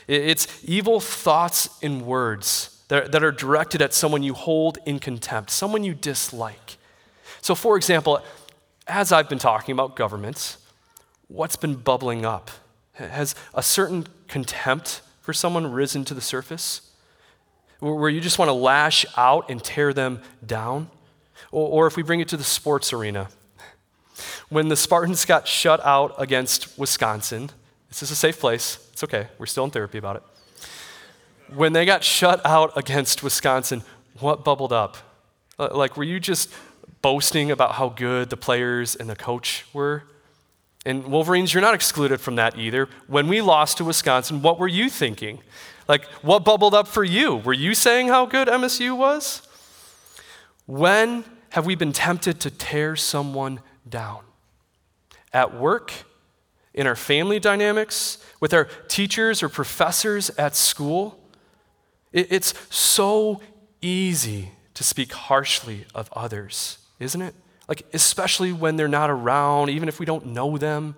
It's 0.06 0.46
evil 0.64 1.00
thoughts 1.00 1.68
and 1.82 2.02
words 2.02 2.82
that, 2.88 3.12
that 3.12 3.22
are 3.22 3.32
directed 3.32 3.82
at 3.82 3.92
someone 3.92 4.22
you 4.22 4.34
hold 4.34 4.78
in 4.86 4.98
contempt, 4.98 5.50
someone 5.50 5.84
you 5.84 5.94
dislike. 5.94 6.76
So, 7.42 7.54
for 7.54 7.76
example, 7.76 8.22
as 8.86 9.12
I've 9.12 9.28
been 9.28 9.38
talking 9.38 9.72
about 9.72 9.96
governments, 9.96 10.58
what's 11.28 11.56
been 11.56 11.74
bubbling 11.74 12.24
up? 12.24 12.50
Has 12.92 13.34
a 13.54 13.62
certain 13.62 14.06
contempt 14.28 15.02
for 15.20 15.32
someone 15.32 15.70
risen 15.70 16.04
to 16.06 16.14
the 16.14 16.20
surface? 16.20 16.90
Where 17.80 18.08
you 18.08 18.20
just 18.20 18.38
want 18.38 18.48
to 18.48 18.54
lash 18.54 19.04
out 19.16 19.50
and 19.50 19.62
tear 19.62 19.92
them 19.92 20.22
down? 20.44 20.88
Or, 21.52 21.68
or 21.68 21.86
if 21.86 21.96
we 21.96 22.02
bring 22.02 22.20
it 22.20 22.28
to 22.28 22.36
the 22.36 22.44
sports 22.44 22.92
arena, 22.92 23.28
when 24.48 24.68
the 24.68 24.76
Spartans 24.76 25.24
got 25.24 25.46
shut 25.46 25.84
out 25.84 26.14
against 26.18 26.78
Wisconsin, 26.78 27.50
this 27.88 28.02
is 28.02 28.10
a 28.10 28.16
safe 28.16 28.40
place, 28.40 28.78
it's 28.92 29.04
okay, 29.04 29.28
we're 29.38 29.46
still 29.46 29.64
in 29.64 29.70
therapy 29.70 29.98
about 29.98 30.16
it 30.16 30.22
when 31.54 31.72
they 31.72 31.84
got 31.84 32.02
shut 32.02 32.44
out 32.44 32.76
against 32.76 33.22
Wisconsin, 33.22 33.82
what 34.18 34.44
bubbled 34.44 34.72
up? 34.72 34.96
Like, 35.58 35.96
were 35.96 36.04
you 36.04 36.20
just 36.20 36.52
boasting 37.02 37.50
about 37.50 37.72
how 37.72 37.88
good 37.90 38.30
the 38.30 38.36
players 38.36 38.96
and 38.96 39.08
the 39.08 39.16
coach 39.16 39.64
were? 39.72 40.04
And 40.84 41.06
Wolverines, 41.06 41.52
you're 41.52 41.62
not 41.62 41.74
excluded 41.74 42.20
from 42.20 42.36
that 42.36 42.58
either. 42.58 42.88
When 43.06 43.28
we 43.28 43.40
lost 43.40 43.78
to 43.78 43.84
Wisconsin, 43.84 44.42
what 44.42 44.58
were 44.58 44.68
you 44.68 44.88
thinking? 44.88 45.40
Like, 45.88 46.04
what 46.22 46.44
bubbled 46.44 46.74
up 46.74 46.88
for 46.88 47.04
you? 47.04 47.36
Were 47.36 47.52
you 47.52 47.74
saying 47.74 48.08
how 48.08 48.26
good 48.26 48.48
MSU 48.48 48.96
was? 48.96 49.42
When 50.66 51.24
have 51.50 51.64
we 51.64 51.74
been 51.74 51.92
tempted 51.92 52.40
to 52.40 52.50
tear 52.50 52.96
someone 52.96 53.60
down? 53.88 54.20
At 55.32 55.54
work? 55.54 55.92
In 56.74 56.86
our 56.86 56.96
family 56.96 57.38
dynamics? 57.38 58.18
With 58.40 58.52
our 58.52 58.64
teachers 58.88 59.42
or 59.42 59.48
professors 59.48 60.30
at 60.30 60.54
school? 60.54 61.18
It's 62.12 62.54
so 62.74 63.40
easy 63.82 64.50
to 64.74 64.84
speak 64.84 65.12
harshly 65.12 65.86
of 65.94 66.08
others, 66.12 66.78
isn't 66.98 67.20
it? 67.20 67.34
Like, 67.68 67.82
especially 67.92 68.52
when 68.52 68.76
they're 68.76 68.88
not 68.88 69.10
around, 69.10 69.70
even 69.70 69.88
if 69.88 69.98
we 69.98 70.06
don't 70.06 70.26
know 70.26 70.56
them. 70.56 70.94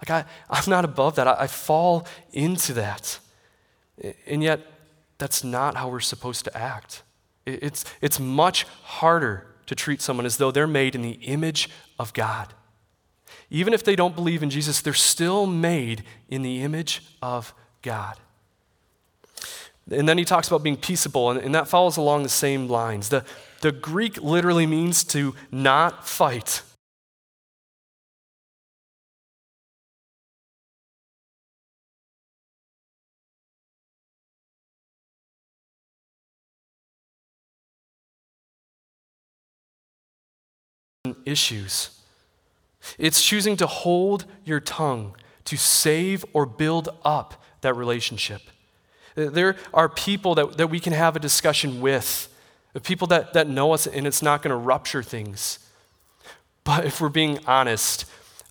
Like, 0.00 0.10
I, 0.10 0.28
I'm 0.50 0.68
not 0.68 0.84
above 0.84 1.16
that. 1.16 1.28
I, 1.28 1.36
I 1.40 1.46
fall 1.46 2.06
into 2.32 2.72
that. 2.74 3.18
And 4.26 4.42
yet, 4.42 4.60
that's 5.18 5.44
not 5.44 5.76
how 5.76 5.88
we're 5.88 6.00
supposed 6.00 6.44
to 6.44 6.56
act. 6.56 7.02
It's, 7.44 7.84
it's 8.00 8.20
much 8.20 8.64
harder 8.82 9.46
to 9.68 9.74
treat 9.74 10.02
someone 10.02 10.26
as 10.26 10.38
though 10.38 10.50
they're 10.50 10.66
made 10.66 10.94
in 10.94 11.02
the 11.02 11.12
image 11.12 11.70
of 11.98 12.12
God. 12.12 12.52
Even 13.50 13.72
if 13.72 13.84
they 13.84 13.94
don't 13.94 14.14
believe 14.14 14.42
in 14.42 14.50
Jesus, 14.50 14.80
they're 14.80 14.92
still 14.92 15.46
made 15.46 16.02
in 16.28 16.42
the 16.42 16.62
image 16.62 17.02
of 17.22 17.54
God. 17.82 18.16
And 19.90 20.08
then 20.08 20.18
he 20.18 20.24
talks 20.24 20.48
about 20.48 20.62
being 20.62 20.76
peaceable, 20.76 21.30
and, 21.30 21.40
and 21.40 21.54
that 21.54 21.68
follows 21.68 21.96
along 21.96 22.22
the 22.22 22.28
same 22.28 22.68
lines. 22.68 23.08
The, 23.08 23.24
the 23.60 23.72
Greek 23.72 24.20
literally 24.22 24.66
means 24.66 25.04
to 25.04 25.34
not 25.50 26.06
fight. 26.06 26.62
Issues. 41.24 41.90
It's 42.98 43.22
choosing 43.22 43.56
to 43.56 43.66
hold 43.66 44.24
your 44.44 44.60
tongue 44.60 45.14
to 45.44 45.56
save 45.56 46.24
or 46.32 46.46
build 46.46 46.88
up 47.04 47.42
that 47.62 47.74
relationship. 47.74 48.42
There 49.14 49.56
are 49.74 49.88
people 49.88 50.34
that, 50.36 50.58
that 50.58 50.68
we 50.68 50.78
can 50.78 50.92
have 50.92 51.16
a 51.16 51.18
discussion 51.18 51.80
with, 51.80 52.28
people 52.82 53.06
that, 53.08 53.32
that 53.32 53.48
know 53.48 53.72
us, 53.72 53.86
and 53.86 54.06
it's 54.06 54.22
not 54.22 54.42
going 54.42 54.50
to 54.50 54.56
rupture 54.56 55.02
things. 55.02 55.58
But 56.62 56.84
if 56.84 57.00
we're 57.00 57.08
being 57.08 57.38
honest, 57.46 58.04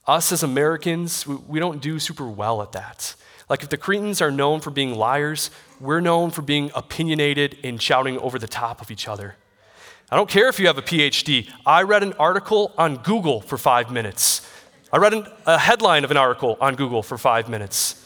us 0.08 0.32
as 0.32 0.44
Americans, 0.44 1.26
we, 1.28 1.36
we 1.36 1.60
don't 1.60 1.82
do 1.82 2.00
super 2.00 2.28
well 2.28 2.62
at 2.62 2.72
that. 2.74 3.16
Like 3.50 3.64
if 3.64 3.70
the 3.70 3.78
Cretans 3.78 4.22
are 4.22 4.32
known 4.32 4.60
for 4.60 4.72
being 4.72 4.96
liars, 4.96 5.52
we're 5.80 6.02
known 6.02 6.32
for 6.32 6.42
being 6.42 6.72
opinionated 6.76 7.58
and 7.64 7.82
shouting 7.82 8.18
over 8.18 8.38
the 8.40 8.48
top 8.48 8.82
of 8.82 8.92
each 8.92 9.08
other. 9.08 9.36
I 10.10 10.16
don't 10.16 10.30
care 10.30 10.48
if 10.48 10.60
you 10.60 10.68
have 10.68 10.78
a 10.78 10.82
PhD. 10.82 11.50
I 11.66 11.84
read 11.84 12.02
an 12.02 12.14
article 12.14 12.74
on 12.78 12.98
Google 12.98 13.42
for 13.42 13.58
five 13.58 13.92
minutes. 13.92 14.50
I 14.92 14.98
read 14.98 15.14
an, 15.14 15.28
a 15.46 15.58
headline 15.58 16.06
of 16.06 16.12
an 16.12 16.18
article 16.18 16.58
on 16.62 16.76
Google 16.76 17.04
for 17.04 17.18
five 17.18 17.50
minutes. 17.50 18.06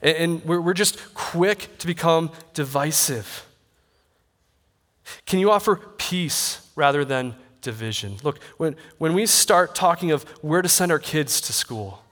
And, 0.00 0.16
and 0.16 0.44
we're, 0.44 0.60
we're 0.60 0.74
just 0.74 1.12
quick 1.14 1.76
to 1.78 1.88
become 1.88 2.30
divisive. 2.54 3.46
Can 5.26 5.40
you 5.40 5.50
offer 5.50 5.74
peace 5.74 6.70
rather 6.76 7.04
than 7.04 7.34
division? 7.62 8.16
Look, 8.22 8.40
when, 8.56 8.76
when 8.98 9.12
we 9.12 9.26
start 9.26 9.74
talking 9.74 10.12
of 10.12 10.22
where 10.42 10.62
to 10.62 10.68
send 10.68 10.92
our 10.92 11.00
kids 11.00 11.40
to 11.42 11.52
school, 11.52 12.04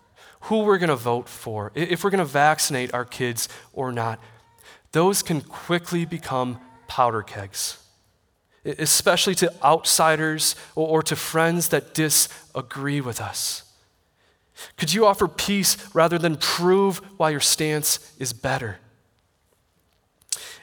who 0.43 0.61
we're 0.61 0.79
going 0.79 0.89
to 0.89 0.97
vote 0.97 1.29
for, 1.29 1.71
if 1.77 2.03
we're 2.03 2.11
going 2.11 2.19
to 2.19 2.25
vaccinate 2.25 2.93
our 2.93 3.05
kids 3.05 3.49
or 3.73 3.93
not, 3.93 4.19
those 4.91 5.23
can 5.23 5.43
quickly 5.43 6.05
become 6.05 6.59
powder 6.89 7.23
kegs, 7.23 7.79
especially 8.65 9.35
to 9.37 9.53
outsiders 9.63 10.57
or 10.75 11.03
to 11.03 11.17
friends 11.17 11.69
that 11.69 11.95
disagree 11.95 13.01
with 13.01 13.21
us. 13.21 13.65
Could 14.77 14.93
you 14.93 15.07
offer 15.07 15.29
peace 15.29 15.77
rather 15.95 16.19
than 16.19 16.37
prove 16.37 16.99
why 17.17 17.31
your 17.31 17.41
stance 17.41 18.15
is 18.19 18.33
better? 18.33 18.79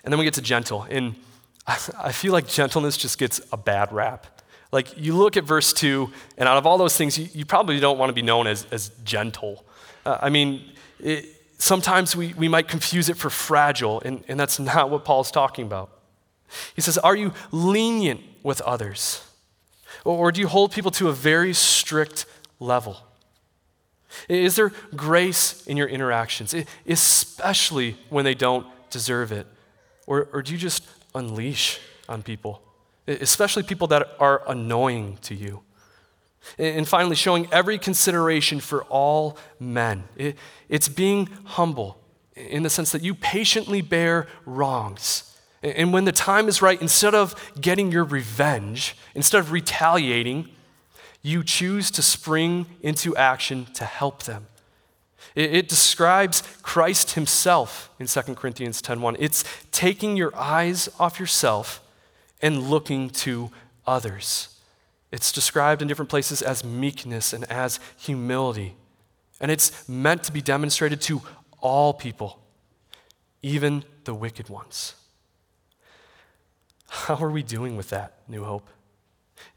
And 0.04 0.12
then 0.12 0.20
we 0.20 0.25
get 0.25 0.34
to 0.36 0.42
gentle. 0.42 0.86
And 0.90 1.16
I 1.68 2.12
feel 2.12 2.34
like 2.34 2.48
gentleness 2.48 2.98
just 2.98 3.18
gets 3.18 3.42
a 3.52 3.58
bad 3.58 3.92
rap. 3.92 4.42
Like 4.72 4.98
you 4.98 5.16
look 5.16 5.38
at 5.38 5.46
verse 5.46 5.72
2, 5.74 6.12
and 6.38 6.50
out 6.50 6.58
of 6.58 6.66
all 6.66 6.78
those 6.78 6.98
things, 6.98 7.18
you, 7.18 7.30
you 7.34 7.46
probably 7.46 7.80
don't 7.80 7.98
want 7.98 8.10
to 8.10 8.14
be 8.14 8.22
known 8.22 8.46
as, 8.46 8.68
as 8.72 8.90
gentle. 9.04 9.64
Uh, 10.06 10.18
I 10.22 10.30
mean, 10.30 10.70
it, 11.00 11.25
sometimes 11.58 12.16
we, 12.16 12.34
we 12.34 12.48
might 12.48 12.68
confuse 12.68 13.10
it 13.10 13.18
for 13.18 13.30
fragile, 13.30 14.02
and, 14.02 14.24
and 14.28 14.40
that's 14.40 14.60
not 14.60 14.90
what 14.90 15.06
Paul's 15.06 15.32
talking 15.32 15.66
about. 15.66 15.95
He 16.75 16.82
says, 16.82 16.98
Are 16.98 17.16
you 17.16 17.34
lenient 17.52 18.22
with 18.44 18.62
others? 18.62 19.22
Or, 20.04 20.32
do 20.32 20.40
you 20.40 20.48
hold 20.48 20.72
people 20.72 20.92
to 20.92 21.10
a 21.10 21.14
very 21.14 21.54
strict 21.54 22.25
level? 22.60 22.98
Is 24.30 24.56
there 24.56 24.72
grace 24.96 25.66
in 25.66 25.78
your 25.78 25.88
interactions, 25.88 26.56
especially 26.88 27.98
when 28.10 28.24
they 28.24 28.36
don't 28.36 28.68
deserve 28.90 29.32
it? 29.32 29.48
Or, 30.06 30.30
or 30.32 30.42
do 30.42 30.52
you 30.52 30.58
just 30.58 30.84
unleash 31.16 31.80
on 32.08 32.22
people, 32.24 32.62
especially 33.08 33.64
people 33.64 33.88
that 33.88 34.08
are 34.20 34.44
annoying 34.48 35.18
to 35.24 35.34
you? 35.34 35.64
And 36.60 36.88
finally, 36.88 37.16
showing 37.16 37.48
every 37.52 37.80
consideration 37.80 38.60
for 38.60 38.84
all 38.84 39.38
men. 39.60 40.04
It's 40.70 40.88
being 40.88 41.28
humble 41.44 42.00
in 42.36 42.62
the 42.62 42.70
sense 42.70 42.92
that 42.92 43.02
you 43.02 43.16
patiently 43.16 43.82
bear 43.82 44.28
wrongs. 44.46 45.35
And 45.64 45.92
when 45.92 46.06
the 46.06 46.12
time 46.12 46.48
is 46.48 46.62
right, 46.62 46.80
instead 46.80 47.16
of 47.16 47.36
getting 47.60 47.92
your 47.92 48.04
revenge, 48.04 48.96
instead 49.16 49.40
of 49.40 49.52
retaliating, 49.52 50.50
you 51.22 51.44
choose 51.44 51.90
to 51.92 52.04
spring 52.04 52.68
into 52.82 53.16
action 53.16 53.66
to 53.74 53.86
help 53.86 54.24
them. 54.24 54.48
It, 55.34 55.68
describes 55.68 56.44
Christ 56.62 57.12
himself 57.12 57.90
in 58.00 58.08
2 58.08 58.36
Corinthians 58.36 58.82
10:1. 58.82 59.18
It's 59.20 59.44
taking 59.72 60.16
your 60.16 60.34
eyes 60.36 60.88
off 60.98 61.20
yourself 61.20 61.82
and 62.42 62.70
looking 62.70 63.10
to 63.10 63.52
others. 63.86 64.50
It's 65.12 65.32
described 65.32 65.82
in 65.82 65.88
different 65.88 66.10
places 66.10 66.42
as 66.42 66.64
meekness 66.64 67.34
and 67.34 67.44
as 67.46 67.80
humility. 67.98 68.76
And 69.42 69.52
it's 69.52 69.88
meant 69.90 70.24
to 70.24 70.32
be 70.32 70.42
demonstrated 70.42 71.02
to 71.02 71.22
all 71.60 71.94
people, 71.94 72.40
even 73.42 73.84
the 74.06 74.14
wicked 74.14 74.48
ones. 74.48 74.94
How 76.88 77.15
are 77.15 77.30
we 77.30 77.44
doing 77.44 77.75
with 77.75 77.89
that, 77.89 78.20
New 78.27 78.44
Hope? 78.44 78.68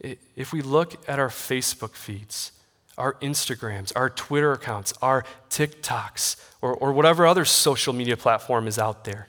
If 0.00 0.52
we 0.52 0.62
look 0.62 1.08
at 1.08 1.18
our 1.18 1.28
Facebook 1.28 1.94
feeds, 1.94 2.52
our 2.96 3.14
Instagrams, 3.14 3.92
our 3.94 4.10
Twitter 4.10 4.52
accounts, 4.52 4.92
our 5.00 5.24
TikToks, 5.50 6.36
or, 6.60 6.74
or 6.74 6.92
whatever 6.92 7.26
other 7.26 7.44
social 7.44 7.92
media 7.92 8.16
platform 8.16 8.66
is 8.66 8.78
out 8.78 9.04
there, 9.04 9.28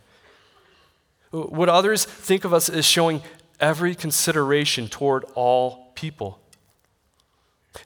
would 1.31 1.69
others 1.69 2.05
think 2.05 2.43
of 2.43 2.53
us 2.53 2.69
as 2.69 2.85
showing 2.85 3.21
every 3.59 3.93
consideration 3.93 4.87
toward 4.87 5.23
all 5.35 5.91
people? 5.93 6.39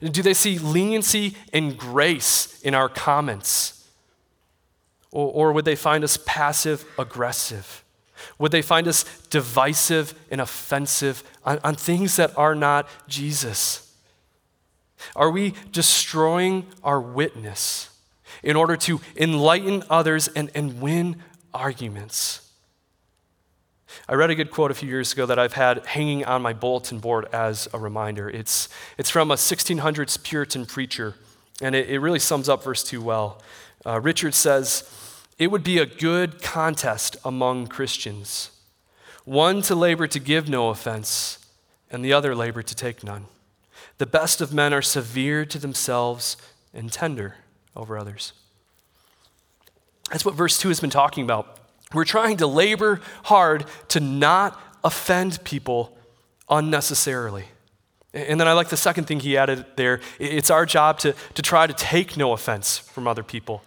Do 0.00 0.22
they 0.22 0.34
see 0.34 0.58
leniency 0.58 1.36
and 1.52 1.76
grace 1.76 2.60
in 2.62 2.74
our 2.74 2.88
comments? 2.88 3.86
Or, 5.10 5.48
or 5.48 5.52
would 5.52 5.66
they 5.66 5.76
find 5.76 6.02
us 6.02 6.18
passive 6.24 6.84
aggressive? 6.98 7.83
Would 8.38 8.52
they 8.52 8.62
find 8.62 8.88
us 8.88 9.04
divisive 9.28 10.14
and 10.30 10.40
offensive 10.40 11.22
on, 11.44 11.58
on 11.64 11.74
things 11.74 12.16
that 12.16 12.36
are 12.36 12.54
not 12.54 12.88
Jesus? 13.08 13.94
Are 15.14 15.30
we 15.30 15.54
destroying 15.72 16.66
our 16.82 17.00
witness 17.00 17.90
in 18.42 18.56
order 18.56 18.76
to 18.76 19.00
enlighten 19.16 19.82
others 19.90 20.28
and, 20.28 20.50
and 20.54 20.80
win 20.80 21.16
arguments? 21.52 22.40
I 24.08 24.14
read 24.14 24.30
a 24.30 24.34
good 24.34 24.50
quote 24.50 24.70
a 24.70 24.74
few 24.74 24.88
years 24.88 25.12
ago 25.12 25.24
that 25.26 25.38
I've 25.38 25.54
had 25.54 25.86
hanging 25.86 26.24
on 26.24 26.42
my 26.42 26.52
bulletin 26.52 26.98
board 26.98 27.26
as 27.32 27.68
a 27.72 27.78
reminder. 27.78 28.28
It's, 28.28 28.68
it's 28.98 29.08
from 29.08 29.30
a 29.30 29.34
1600s 29.34 30.22
Puritan 30.22 30.66
preacher, 30.66 31.14
and 31.62 31.74
it, 31.74 31.88
it 31.88 32.00
really 32.00 32.18
sums 32.18 32.48
up 32.48 32.64
verse 32.64 32.82
2 32.82 33.00
well. 33.00 33.40
Uh, 33.86 34.00
Richard 34.00 34.34
says, 34.34 34.82
it 35.38 35.48
would 35.48 35.64
be 35.64 35.78
a 35.78 35.86
good 35.86 36.42
contest 36.42 37.16
among 37.24 37.66
Christians 37.66 38.50
one 39.24 39.62
to 39.62 39.74
labor 39.74 40.06
to 40.06 40.20
give 40.20 40.48
no 40.48 40.68
offense, 40.68 41.38
and 41.90 42.04
the 42.04 42.12
other 42.12 42.34
labor 42.34 42.62
to 42.62 42.74
take 42.74 43.02
none. 43.02 43.26
The 43.98 44.06
best 44.06 44.40
of 44.40 44.52
men 44.52 44.74
are 44.74 44.82
severe 44.82 45.44
to 45.46 45.58
themselves 45.58 46.36
and 46.72 46.92
tender 46.92 47.36
over 47.74 47.96
others. 47.96 48.32
That's 50.10 50.24
what 50.24 50.34
verse 50.34 50.58
2 50.58 50.68
has 50.68 50.80
been 50.80 50.90
talking 50.90 51.24
about. 51.24 51.58
We're 51.92 52.04
trying 52.04 52.36
to 52.38 52.46
labor 52.46 53.00
hard 53.24 53.64
to 53.88 54.00
not 54.00 54.60
offend 54.82 55.42
people 55.44 55.96
unnecessarily. 56.50 57.46
And 58.12 58.38
then 58.38 58.46
I 58.46 58.52
like 58.52 58.68
the 58.68 58.76
second 58.76 59.04
thing 59.04 59.20
he 59.20 59.36
added 59.36 59.64
there 59.76 60.00
it's 60.18 60.50
our 60.50 60.66
job 60.66 60.98
to, 61.00 61.14
to 61.34 61.42
try 61.42 61.66
to 61.66 61.72
take 61.72 62.16
no 62.16 62.32
offense 62.32 62.78
from 62.78 63.08
other 63.08 63.22
people. 63.22 63.62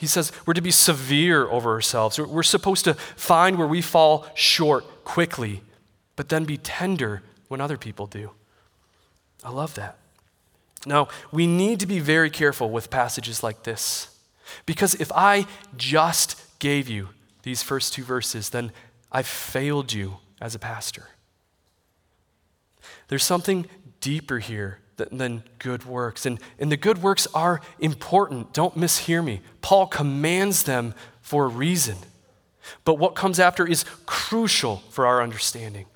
He 0.00 0.06
says 0.06 0.32
we're 0.46 0.54
to 0.54 0.62
be 0.62 0.70
severe 0.70 1.46
over 1.50 1.72
ourselves. 1.72 2.18
We're 2.18 2.42
supposed 2.42 2.84
to 2.86 2.94
find 2.94 3.58
where 3.58 3.66
we 3.66 3.82
fall 3.82 4.26
short 4.34 5.04
quickly, 5.04 5.60
but 6.16 6.30
then 6.30 6.46
be 6.46 6.56
tender 6.56 7.22
when 7.48 7.60
other 7.60 7.76
people 7.76 8.06
do. 8.06 8.30
I 9.44 9.50
love 9.50 9.74
that. 9.74 9.98
Now, 10.86 11.08
we 11.30 11.46
need 11.46 11.80
to 11.80 11.86
be 11.86 11.98
very 11.98 12.30
careful 12.30 12.70
with 12.70 12.88
passages 12.88 13.42
like 13.42 13.64
this 13.64 14.08
because 14.64 14.94
if 14.94 15.12
I 15.12 15.46
just 15.76 16.42
gave 16.60 16.88
you 16.88 17.10
these 17.42 17.62
first 17.62 17.92
two 17.92 18.02
verses, 18.02 18.48
then 18.48 18.72
I 19.12 19.20
failed 19.20 19.92
you 19.92 20.16
as 20.40 20.54
a 20.54 20.58
pastor. 20.58 21.08
There's 23.08 23.22
something 23.22 23.66
deeper 24.00 24.38
here 24.38 24.78
than 25.10 25.42
good 25.58 25.84
works. 25.84 26.26
And, 26.26 26.40
and 26.58 26.70
the 26.70 26.76
good 26.76 27.02
works 27.02 27.26
are 27.34 27.60
important. 27.78 28.52
Don't 28.52 28.76
mishear 28.76 29.24
me. 29.24 29.40
Paul 29.62 29.86
commands 29.86 30.64
them 30.64 30.94
for 31.20 31.44
a 31.44 31.48
reason. 31.48 31.96
But 32.84 32.94
what 32.94 33.14
comes 33.14 33.38
after 33.38 33.66
is 33.66 33.84
crucial 34.06 34.78
for 34.90 35.06
our 35.06 35.22
understanding. 35.22 35.86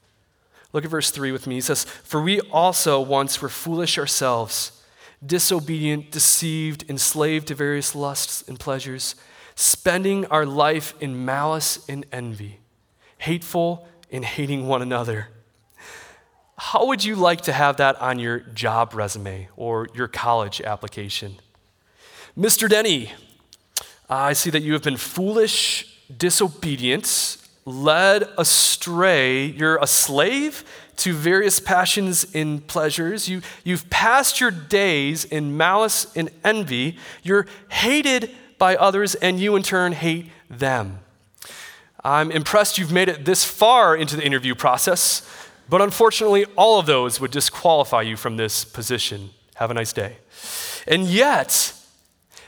Look 0.73 0.85
at 0.85 0.91
verse 0.91 1.11
3 1.11 1.31
with 1.31 1.47
me. 1.47 1.57
He 1.57 1.61
says, 1.61 1.85
For 1.85 2.21
we 2.21 2.41
also 2.41 3.01
once 3.01 3.41
were 3.41 3.49
foolish 3.49 3.97
ourselves, 3.97 4.83
disobedient, 5.25 6.11
deceived, 6.11 6.85
enslaved 6.91 7.49
to 7.49 7.55
various 7.55 7.95
lusts 7.95 8.43
and 8.49 8.59
pleasures, 8.59 9.15
spending 9.55 10.27
our 10.27 10.45
life 10.45 10.95
in 11.01 11.25
malice 11.25 11.85
and 11.89 12.05
envy, 12.11 12.59
hateful 13.19 13.89
and 14.11 14.25
hating 14.25 14.67
one 14.67 14.83
another. 14.83 15.29
How 16.57 16.87
would 16.87 17.03
you 17.03 17.17
like 17.17 17.43
to 17.43 17.53
have 17.53 17.79
that 17.79 18.01
on 18.01 18.19
your 18.19 18.41
job 18.41 18.95
resume 18.95 19.49
or 19.57 19.89
your 19.95 20.07
college 20.07 20.61
application? 20.61 21.37
Mr. 22.39 22.69
Denny, 22.69 23.13
I 24.09 24.33
see 24.35 24.51
that 24.51 24.63
you 24.63 24.73
have 24.75 24.83
been 24.83 24.97
foolish, 24.97 25.99
disobedient, 26.17 27.39
led 27.65 28.29
astray. 28.39 29.47
You're 29.47 29.79
a 29.79 29.87
slave 29.87 30.65
to 30.97 31.13
various 31.13 31.59
passions 31.59 32.27
and 32.35 32.65
pleasures. 32.67 33.29
You, 33.29 33.41
you've 33.65 33.91
passed 33.91 34.41
your 34.41 34.51
days 34.51 35.25
in 35.25 35.57
malice 35.57 36.07
and 36.15 36.31
envy. 36.45 36.99
You're 37.23 37.47
hated 37.69 38.31
by 38.59 38.77
others, 38.77 39.17
and 39.17 39.41
you 39.41 39.57
in 39.57 39.63
turn 39.63 39.93
hate 39.93 40.31
them. 40.49 41.01
I'm 42.05 42.31
impressed 42.31 42.79
you've 42.79 42.93
made 42.93 43.09
it 43.09 43.25
this 43.25 43.45
far 43.45 43.97
into 43.97 44.17
the 44.17 44.25
interview 44.25 44.55
process. 44.55 45.23
But 45.69 45.81
unfortunately, 45.81 46.45
all 46.57 46.79
of 46.79 46.87
those 46.87 47.21
would 47.21 47.31
disqualify 47.31 48.03
you 48.03 48.17
from 48.17 48.37
this 48.37 48.65
position. 48.65 49.31
Have 49.55 49.71
a 49.71 49.75
nice 49.75 49.93
day. 49.93 50.19
And 50.87 51.05
yet, 51.07 51.73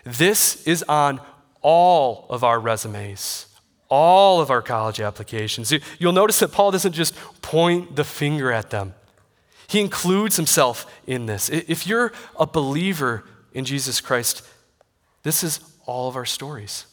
this 0.05 0.67
is 0.67 0.83
on 0.85 1.21
all 1.63 2.27
of 2.31 2.45
our 2.45 2.61
resumes, 2.61 3.47
all 3.89 4.41
of 4.41 4.51
our 4.51 4.63
college 4.63 5.01
applications. 5.01 5.73
You'll 5.99 6.13
notice 6.13 6.39
that 6.41 6.53
Paul 6.53 6.71
doesn't 6.71 6.93
just 6.93 7.15
point 7.43 7.97
the 7.97 8.05
finger 8.05 8.53
at 8.53 8.71
them, 8.71 8.95
he 9.69 9.81
includes 9.81 10.37
himself 10.37 10.87
in 11.07 11.27
this. 11.27 11.49
If 11.49 11.87
you're 11.87 12.13
a 12.39 12.47
believer 12.47 13.25
in 13.53 13.65
Jesus 13.65 14.01
Christ, 14.01 14.47
this 15.25 15.43
is 15.43 15.59
all 15.87 16.09
of 16.09 16.15
our 16.15 16.25
stories. 16.25 16.87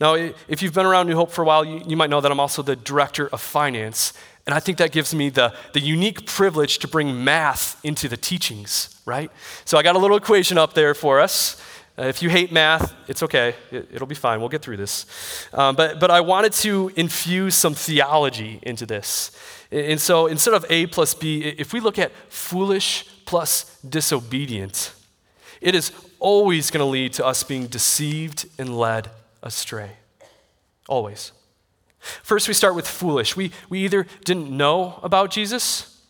Now, 0.00 0.14
if 0.14 0.62
you've 0.62 0.74
been 0.74 0.86
around 0.86 1.08
New 1.08 1.16
Hope 1.16 1.32
for 1.32 1.42
a 1.42 1.44
while, 1.44 1.64
you, 1.64 1.96
might 1.96 2.10
know 2.10 2.20
that 2.20 2.30
I'm 2.30 2.38
also 2.38 2.62
the 2.62 2.76
director 2.76 3.28
of 3.28 3.40
finance. 3.40 4.12
And 4.46 4.54
I 4.54 4.60
think 4.60 4.78
that 4.78 4.90
gives 4.90 5.14
me 5.14 5.30
the, 5.30 5.54
the 5.72 5.80
unique 5.80 6.26
privilege 6.26 6.78
to 6.78 6.88
bring 6.88 7.24
math 7.24 7.82
into 7.84 8.08
the 8.08 8.16
teachings, 8.16 9.00
right? 9.06 9.30
So 9.64 9.78
I 9.78 9.82
got 9.82 9.94
a 9.94 9.98
little 9.98 10.16
equation 10.16 10.58
up 10.58 10.74
there 10.74 10.94
for 10.94 11.20
us. 11.20 11.60
Uh, 11.96 12.04
if 12.04 12.22
you 12.22 12.30
hate 12.30 12.50
math, 12.50 12.94
it's 13.06 13.22
okay. 13.22 13.54
It, 13.70 14.00
will 14.00 14.06
be 14.06 14.14
fine. 14.14 14.40
We'll 14.40 14.48
get 14.48 14.62
through 14.62 14.78
this. 14.78 15.06
Um, 15.52 15.76
but, 15.76 16.00
but 16.00 16.10
I 16.10 16.22
wanted 16.22 16.52
to 16.54 16.90
infuse 16.96 17.54
some 17.54 17.74
theology 17.74 18.58
into 18.62 18.86
this. 18.86 19.30
And 19.70 20.00
so 20.00 20.26
instead 20.26 20.54
of 20.54 20.64
A 20.70 20.86
plus 20.86 21.14
B, 21.14 21.42
if 21.42 21.72
we 21.72 21.80
look 21.80 21.98
at 21.98 22.10
foolish 22.28 23.06
plus 23.26 23.78
disobedient, 23.88 24.94
it 25.60 25.74
is 25.74 25.92
always 26.18 26.70
going 26.70 26.84
to 26.84 26.90
lead 26.90 27.12
to 27.14 27.26
us 27.26 27.42
being 27.42 27.66
deceived 27.66 28.48
and 28.58 28.76
led 28.76 29.10
astray. 29.42 29.92
Always. 30.88 31.32
First, 32.22 32.48
we 32.48 32.54
start 32.54 32.74
with 32.74 32.86
foolish. 32.86 33.36
We, 33.36 33.52
we 33.68 33.84
either 33.84 34.06
didn't 34.24 34.50
know 34.50 34.98
about 35.02 35.30
Jesus 35.30 36.00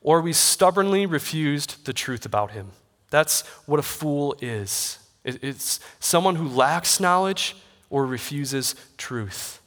or 0.00 0.20
we 0.20 0.32
stubbornly 0.32 1.04
refused 1.04 1.84
the 1.84 1.92
truth 1.92 2.24
about 2.24 2.52
him. 2.52 2.72
That's 3.10 3.46
what 3.66 3.78
a 3.78 3.82
fool 3.82 4.36
is 4.40 4.98
it's 5.26 5.80
someone 5.98 6.36
who 6.36 6.48
lacks 6.48 7.00
knowledge 7.00 7.56
or 7.90 8.06
refuses 8.06 8.76
truth. 8.96 9.60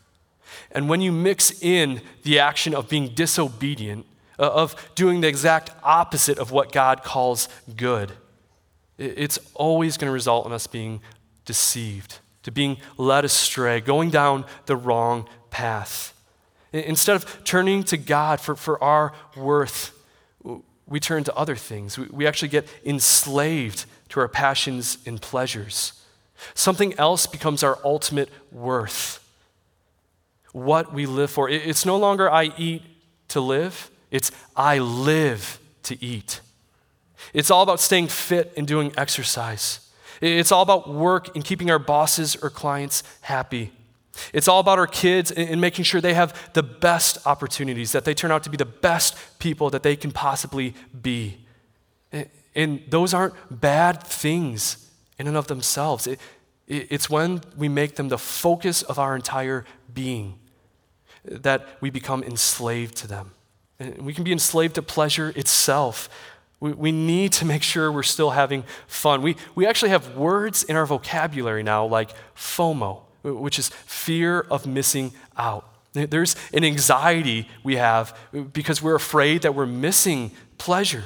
And 0.72 0.88
when 0.88 1.02
you 1.02 1.12
mix 1.12 1.62
in 1.62 2.02
the 2.24 2.40
action 2.40 2.74
of 2.74 2.88
being 2.88 3.10
disobedient, 3.10 4.06
uh, 4.38 4.50
of 4.50 4.76
doing 4.96 5.20
the 5.20 5.28
exact 5.28 5.72
opposite 5.84 6.38
of 6.38 6.52
what 6.52 6.72
God 6.72 7.04
calls 7.04 7.50
good, 7.76 8.14
it's 8.98 9.38
always 9.54 9.98
going 9.98 10.08
to 10.08 10.14
result 10.14 10.46
in 10.46 10.54
us 10.54 10.66
being 10.66 11.02
deceived, 11.44 12.20
to 12.44 12.52
being 12.52 12.78
led 12.98 13.26
astray, 13.26 13.82
going 13.82 14.10
down 14.10 14.46
the 14.66 14.76
wrong 14.76 15.28
path. 15.52 16.14
Instead 16.72 17.16
of 17.16 17.44
turning 17.44 17.84
to 17.86 17.98
God 17.98 18.40
for, 18.40 18.56
for 18.56 18.82
our 18.84 19.14
worth, 19.36 19.92
we 20.86 21.00
turn 21.00 21.24
to 21.24 21.36
other 21.36 21.56
things. 21.56 21.98
We, 21.98 22.06
we 22.12 22.28
actually 22.28 22.50
get 22.50 22.68
enslaved 22.86 23.86
to 24.10 24.20
our 24.20 24.28
passions 24.28 24.98
and 25.06 25.22
pleasures. 25.22 25.94
Something 26.54 26.94
else 27.00 27.28
becomes 27.28 27.64
our 27.64 27.80
ultimate 27.84 28.30
worth. 28.52 29.24
What 30.52 30.94
we 30.94 31.06
live 31.06 31.30
for. 31.30 31.50
It's 31.50 31.86
no 31.86 31.98
longer 31.98 32.30
I 32.30 32.52
eat 32.58 32.84
to 33.30 33.40
live, 33.40 33.92
it's 34.10 34.32
I 34.56 34.80
live 34.80 35.60
to 35.84 36.04
eat. 36.04 36.42
It's 37.34 37.52
all 37.52 37.62
about 37.62 37.80
staying 37.80 38.08
fit 38.08 38.54
and 38.58 38.68
doing 38.68 38.92
exercise. 38.98 39.88
It's 40.22 40.52
all 40.52 40.64
about 40.64 40.90
work 40.90 41.36
and 41.36 41.46
keeping 41.46 41.70
our 41.70 41.80
bosses 41.80 42.36
or 42.36 42.50
clients 42.50 43.04
happy. 43.22 43.72
It's 44.34 44.48
all 44.48 44.60
about 44.60 44.80
our 44.80 44.88
kids 44.88 45.32
and 45.32 45.62
making 45.62 45.86
sure 45.86 46.02
they 46.02 46.14
have 46.14 46.52
the 46.54 46.64
best 46.64 47.26
opportunities, 47.26 47.92
that 47.92 48.06
they 48.06 48.14
turn 48.14 48.32
out 48.32 48.44
to 48.44 48.50
be 48.50 48.58
the 48.58 48.66
best 48.66 49.16
people 49.40 49.70
that 49.70 49.84
they 49.84 49.96
can 49.96 50.12
possibly 50.12 50.74
be. 51.02 51.38
And 52.56 52.82
those 52.90 53.14
aren't 53.14 53.34
bad 53.50 54.04
things 54.04 54.90
in 55.18 55.28
and 55.28 55.38
of 55.38 55.48
themselves. 55.48 56.08
It, 56.08 56.20
it's 56.68 57.10
when 57.10 57.42
we 57.58 57.70
make 57.70 57.96
them 57.96 58.10
the 58.10 58.18
focus 58.18 58.82
of 58.84 59.00
our 59.00 59.16
entire 59.16 59.66
being 59.94 60.40
that 61.24 61.68
we 61.82 61.90
become 61.90 62.24
enslaved 62.24 62.96
to 62.98 63.08
them. 63.08 63.32
And 63.80 64.06
we 64.06 64.14
can 64.14 64.24
be 64.24 64.32
enslaved 64.32 64.76
to 64.76 64.82
pleasure 64.82 65.30
itself. 65.36 66.10
We, 66.60 66.74
we 66.74 66.92
need 66.92 67.32
to 67.34 67.46
make 67.46 67.64
sure 67.64 67.92
we're 67.92 68.04
still 68.04 68.32
having 68.32 68.64
fun. 68.88 69.22
We, 69.22 69.36
we 69.56 69.66
actually 69.66 69.90
have 69.90 70.16
words 70.16 70.64
in 70.64 70.76
our 70.76 70.86
vocabulary 70.86 71.64
now 71.64 71.86
like 71.86 72.12
FOMO 72.36 73.04
which 73.24 73.60
is 73.60 73.70
fear 73.70 74.42
of 74.42 74.66
missing 74.66 75.14
out. 75.38 75.66
There's 75.94 76.36
an 76.54 76.64
anxiety 76.64 77.48
we 77.64 77.78
have 77.78 78.18
because 78.54 78.82
we're 78.82 78.96
afraid 78.96 79.42
that 79.42 79.56
we're 79.56 79.66
missing 79.66 80.32
pleasure. 80.58 81.06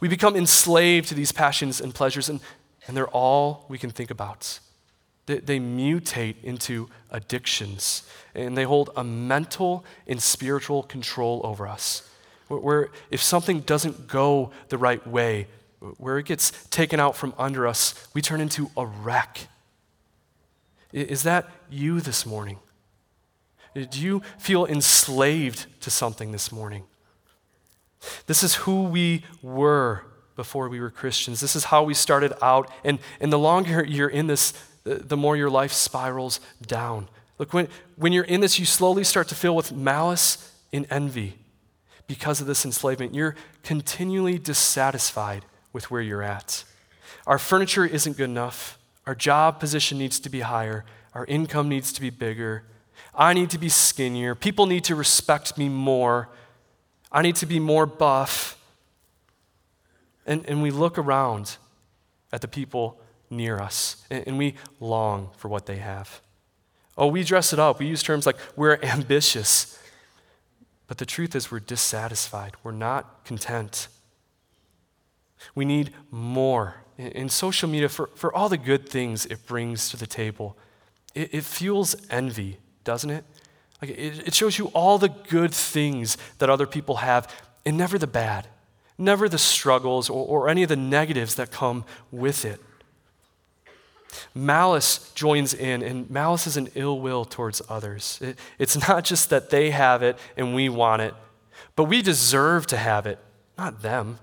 We 0.00 0.08
become 0.08 0.36
enslaved 0.36 1.08
to 1.08 1.14
these 1.14 1.32
passions 1.32 1.80
and 1.80 1.94
pleasures, 1.94 2.28
and, 2.28 2.40
and 2.86 2.96
they're 2.96 3.08
all 3.08 3.66
we 3.68 3.78
can 3.78 3.90
think 3.90 4.10
about. 4.10 4.60
They, 5.26 5.38
they 5.38 5.58
mutate 5.58 6.36
into 6.42 6.88
addictions, 7.10 8.04
and 8.34 8.56
they 8.56 8.64
hold 8.64 8.90
a 8.96 9.02
mental 9.02 9.84
and 10.06 10.22
spiritual 10.22 10.84
control 10.84 11.40
over 11.44 11.66
us. 11.66 12.08
Where 12.48 12.90
if 13.10 13.20
something 13.22 13.60
doesn't 13.60 14.06
go 14.06 14.52
the 14.68 14.78
right 14.78 15.04
way, 15.04 15.48
where 15.98 16.18
it 16.18 16.26
gets 16.26 16.52
taken 16.68 17.00
out 17.00 17.16
from 17.16 17.34
under 17.38 17.66
us, 17.66 18.08
we 18.14 18.22
turn 18.22 18.40
into 18.40 18.70
a 18.76 18.86
wreck 18.86 19.48
is 20.92 21.22
that 21.24 21.48
you 21.70 22.00
this 22.00 22.24
morning? 22.24 22.58
Do 23.74 24.00
you 24.00 24.22
feel 24.38 24.64
enslaved 24.64 25.66
to 25.82 25.90
something 25.90 26.32
this 26.32 26.50
morning? 26.50 26.84
This 28.26 28.42
is 28.42 28.54
who 28.54 28.84
we 28.84 29.24
were 29.42 30.02
before 30.34 30.68
we 30.68 30.80
were 30.80 30.90
Christians. 30.90 31.40
This 31.40 31.56
is 31.56 31.64
how 31.64 31.82
we 31.82 31.94
started 31.94 32.32
out. 32.42 32.70
And, 32.84 32.98
and 33.20 33.32
the 33.32 33.38
longer 33.38 33.84
you're 33.84 34.08
in 34.08 34.26
this, 34.26 34.52
the 34.84 35.16
more 35.16 35.36
your 35.36 35.50
life 35.50 35.72
spirals 35.72 36.40
down. 36.66 37.08
Look, 37.38 37.52
when, 37.52 37.68
when 37.96 38.12
you're 38.12 38.24
in 38.24 38.40
this, 38.40 38.58
you 38.58 38.64
slowly 38.64 39.04
start 39.04 39.28
to 39.28 39.34
fill 39.34 39.56
with 39.56 39.72
malice 39.72 40.52
and 40.72 40.86
envy 40.90 41.34
because 42.06 42.40
of 42.40 42.46
this 42.46 42.64
enslavement. 42.64 43.14
You're 43.14 43.34
continually 43.62 44.38
dissatisfied 44.38 45.44
with 45.72 45.90
where 45.90 46.00
you're 46.00 46.22
at. 46.22 46.64
Our 47.26 47.38
furniture 47.38 47.84
isn't 47.84 48.16
good 48.16 48.30
enough. 48.30 48.75
Our 49.06 49.14
job 49.14 49.60
position 49.60 49.98
needs 49.98 50.18
to 50.20 50.28
be 50.28 50.40
higher. 50.40 50.84
Our 51.14 51.24
income 51.26 51.68
needs 51.68 51.92
to 51.92 52.00
be 52.00 52.10
bigger. 52.10 52.64
I 53.14 53.32
need 53.32 53.50
to 53.50 53.58
be 53.58 53.68
skinnier. 53.68 54.34
People 54.34 54.66
need 54.66 54.84
to 54.84 54.94
respect 54.94 55.56
me 55.56 55.68
more. 55.68 56.28
I 57.10 57.22
need 57.22 57.36
to 57.36 57.46
be 57.46 57.60
more 57.60 57.86
buff. 57.86 58.58
And, 60.26 60.44
and 60.46 60.60
we 60.60 60.70
look 60.70 60.98
around 60.98 61.56
at 62.32 62.40
the 62.40 62.48
people 62.48 63.00
near 63.30 63.58
us 63.58 64.04
and, 64.10 64.26
and 64.26 64.38
we 64.38 64.54
long 64.80 65.30
for 65.36 65.48
what 65.48 65.66
they 65.66 65.76
have. 65.76 66.20
Oh, 66.98 67.06
we 67.06 67.22
dress 67.22 67.52
it 67.52 67.58
up. 67.58 67.78
We 67.78 67.86
use 67.86 68.02
terms 68.02 68.26
like 68.26 68.36
we're 68.56 68.78
ambitious. 68.82 69.78
But 70.86 70.98
the 70.98 71.06
truth 71.06 71.34
is, 71.34 71.50
we're 71.50 71.60
dissatisfied. 71.60 72.54
We're 72.62 72.72
not 72.72 73.24
content. 73.24 73.88
We 75.54 75.64
need 75.64 75.92
more 76.10 76.76
in 76.98 77.28
social 77.28 77.68
media 77.68 77.88
for, 77.88 78.08
for 78.14 78.34
all 78.34 78.48
the 78.48 78.56
good 78.56 78.88
things 78.88 79.26
it 79.26 79.46
brings 79.46 79.90
to 79.90 79.96
the 79.96 80.06
table. 80.06 80.56
It, 81.14 81.34
it 81.34 81.44
fuels 81.44 81.96
envy, 82.10 82.58
doesn't 82.84 83.10
it? 83.10 83.24
Like 83.82 83.90
it, 83.90 84.28
it 84.28 84.34
shows 84.34 84.58
you 84.58 84.66
all 84.68 84.98
the 84.98 85.08
good 85.08 85.52
things 85.52 86.16
that 86.38 86.48
other 86.48 86.66
people 86.66 86.96
have 86.96 87.32
and 87.64 87.76
never 87.76 87.98
the 87.98 88.06
bad, 88.06 88.46
never 88.96 89.28
the 89.28 89.38
struggles 89.38 90.08
or, 90.08 90.26
or 90.26 90.48
any 90.48 90.62
of 90.62 90.68
the 90.68 90.76
negatives 90.76 91.34
that 91.34 91.50
come 91.50 91.84
with 92.10 92.44
it. 92.44 92.60
Malice 94.34 95.12
joins 95.14 95.52
in, 95.52 95.82
and 95.82 96.08
malice 96.08 96.46
is 96.46 96.56
an 96.56 96.68
ill 96.74 97.00
will 97.00 97.24
towards 97.24 97.60
others. 97.68 98.18
It, 98.22 98.38
it's 98.58 98.88
not 98.88 99.04
just 99.04 99.30
that 99.30 99.50
they 99.50 99.70
have 99.70 100.02
it 100.02 100.18
and 100.36 100.54
we 100.54 100.68
want 100.68 101.02
it, 101.02 101.14
but 101.74 101.84
we 101.84 102.00
deserve 102.00 102.66
to 102.68 102.76
have 102.76 103.06
it, 103.06 103.18
not 103.58 103.82
them. 103.82 104.18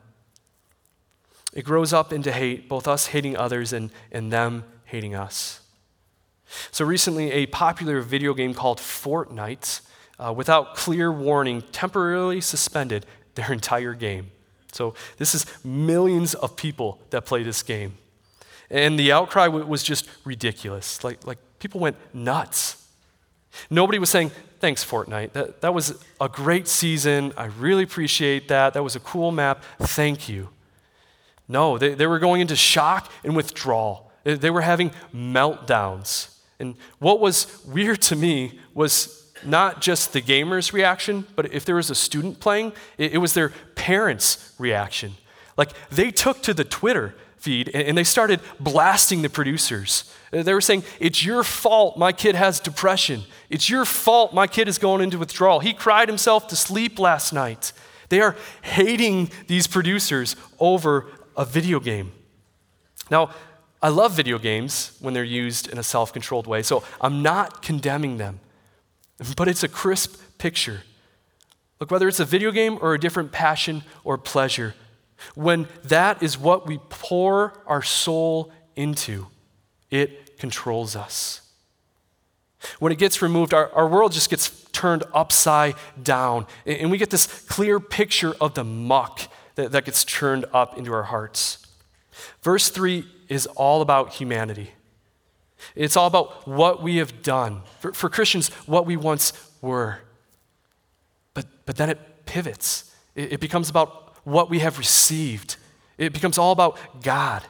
It 1.53 1.63
grows 1.63 1.93
up 1.93 2.11
into 2.11 2.31
hate, 2.31 2.67
both 2.67 2.87
us 2.87 3.07
hating 3.07 3.37
others 3.37 3.73
and, 3.73 3.91
and 4.11 4.31
them 4.31 4.63
hating 4.85 5.15
us. 5.15 5.61
So 6.71 6.85
recently, 6.85 7.31
a 7.31 7.45
popular 7.47 8.01
video 8.01 8.33
game 8.33 8.53
called 8.53 8.79
Fortnite, 8.79 9.81
uh, 10.19 10.33
without 10.35 10.75
clear 10.75 11.11
warning, 11.11 11.61
temporarily 11.71 12.41
suspended 12.41 13.05
their 13.35 13.51
entire 13.51 13.93
game. 13.93 14.31
So 14.71 14.95
this 15.17 15.35
is 15.35 15.45
millions 15.63 16.33
of 16.33 16.55
people 16.55 16.99
that 17.11 17.25
play 17.25 17.43
this 17.43 17.61
game. 17.61 17.97
And 18.69 18.97
the 18.97 19.11
outcry 19.11 19.47
was 19.47 19.83
just 19.83 20.09
ridiculous. 20.25 21.03
Like, 21.03 21.27
like 21.27 21.37
people 21.59 21.79
went 21.79 21.95
nuts. 22.13 22.83
Nobody 23.69 23.99
was 23.99 24.09
saying, 24.09 24.31
thanks, 24.59 24.83
Fortnite. 24.83 25.33
That, 25.33 25.61
that 25.61 25.73
was 25.75 26.03
a 26.19 26.27
great 26.27 26.67
season. 26.67 27.33
I 27.37 27.45
really 27.45 27.83
appreciate 27.83 28.47
that. 28.47 28.73
That 28.73 28.83
was 28.83 28.95
a 28.95 28.99
cool 28.99 29.31
map. 29.31 29.63
Thank 29.79 30.27
you. 30.27 30.49
No, 31.53 31.77
they, 31.77 31.93
they 31.93 32.07
were 32.07 32.17
going 32.17 32.41
into 32.41 32.55
shock 32.55 33.11
and 33.23 33.35
withdrawal. 33.35 34.11
They, 34.23 34.33
they 34.33 34.49
were 34.49 34.61
having 34.61 34.89
meltdowns. 35.13 36.33
And 36.59 36.75
what 36.97 37.19
was 37.19 37.63
weird 37.63 38.01
to 38.03 38.15
me 38.15 38.59
was 38.73 39.31
not 39.45 39.79
just 39.79 40.13
the 40.13 40.21
gamer's 40.21 40.73
reaction, 40.73 41.27
but 41.35 41.53
if 41.53 41.63
there 41.63 41.75
was 41.75 41.91
a 41.91 41.95
student 41.95 42.39
playing, 42.39 42.73
it, 42.97 43.13
it 43.13 43.17
was 43.19 43.35
their 43.35 43.49
parents' 43.75 44.51
reaction. 44.57 45.13
Like 45.55 45.69
they 45.91 46.09
took 46.09 46.41
to 46.41 46.55
the 46.55 46.63
Twitter 46.63 47.13
feed 47.37 47.69
and, 47.71 47.89
and 47.89 47.97
they 47.97 48.03
started 48.03 48.39
blasting 48.59 49.21
the 49.21 49.29
producers. 49.29 50.11
Uh, 50.31 50.41
they 50.41 50.55
were 50.55 50.61
saying, 50.61 50.83
It's 50.99 51.23
your 51.23 51.43
fault 51.43 51.99
my 51.99 52.13
kid 52.13 52.33
has 52.33 52.59
depression. 52.59 53.21
It's 53.51 53.69
your 53.69 53.85
fault 53.85 54.33
my 54.33 54.47
kid 54.47 54.67
is 54.67 54.79
going 54.79 55.01
into 55.01 55.19
withdrawal. 55.19 55.59
He 55.59 55.73
cried 55.73 56.09
himself 56.09 56.47
to 56.47 56.55
sleep 56.55 56.97
last 56.97 57.31
night. 57.31 57.73
They 58.09 58.21
are 58.21 58.35
hating 58.63 59.29
these 59.47 59.67
producers 59.67 60.35
over 60.59 61.11
a 61.35 61.45
video 61.45 61.79
game. 61.79 62.11
Now, 63.09 63.31
I 63.81 63.89
love 63.89 64.13
video 64.13 64.37
games 64.37 64.97
when 65.01 65.13
they're 65.13 65.23
used 65.23 65.67
in 65.67 65.77
a 65.77 65.83
self 65.83 66.13
controlled 66.13 66.47
way, 66.47 66.63
so 66.63 66.83
I'm 67.01 67.21
not 67.21 67.61
condemning 67.61 68.17
them. 68.17 68.39
But 69.37 69.47
it's 69.47 69.63
a 69.63 69.67
crisp 69.67 70.19
picture. 70.37 70.81
Look, 71.79 71.91
whether 71.91 72.07
it's 72.07 72.19
a 72.19 72.25
video 72.25 72.51
game 72.51 72.77
or 72.81 72.93
a 72.93 72.99
different 72.99 73.31
passion 73.31 73.83
or 74.03 74.17
pleasure, 74.17 74.73
when 75.35 75.67
that 75.83 76.23
is 76.23 76.37
what 76.37 76.65
we 76.65 76.79
pour 76.89 77.53
our 77.65 77.81
soul 77.81 78.51
into, 78.75 79.27
it 79.89 80.39
controls 80.39 80.95
us. 80.95 81.41
When 82.79 82.91
it 82.91 82.97
gets 82.97 83.21
removed, 83.21 83.53
our, 83.53 83.69
our 83.73 83.87
world 83.87 84.13
just 84.13 84.29
gets 84.29 84.49
turned 84.71 85.03
upside 85.13 85.75
down, 86.01 86.47
and 86.65 86.89
we 86.89 86.97
get 86.97 87.09
this 87.09 87.27
clear 87.27 87.79
picture 87.79 88.33
of 88.39 88.53
the 88.53 88.63
muck 88.63 89.21
that, 89.55 89.71
that 89.71 89.85
gets 89.85 90.03
churned 90.03 90.45
up 90.53 90.77
into 90.77 90.93
our 90.93 91.03
hearts. 91.03 91.65
Verse 92.41 92.69
3 92.69 93.05
is 93.29 93.45
all 93.47 93.81
about 93.81 94.13
humanity. 94.13 94.71
It's 95.75 95.95
all 95.95 96.07
about 96.07 96.47
what 96.47 96.83
we 96.83 96.97
have 96.97 97.21
done. 97.23 97.61
For, 97.79 97.93
for 97.93 98.09
Christians, 98.09 98.49
what 98.65 98.85
we 98.85 98.97
once 98.97 99.33
were. 99.61 99.99
But, 101.33 101.45
but 101.65 101.77
then 101.77 101.89
it 101.89 102.25
pivots. 102.25 102.93
It, 103.15 103.33
it 103.33 103.39
becomes 103.39 103.69
about 103.69 104.15
what 104.25 104.49
we 104.49 104.59
have 104.59 104.77
received. 104.77 105.57
It 105.97 106.13
becomes 106.13 106.37
all 106.37 106.51
about 106.51 106.77
God. 107.01 107.43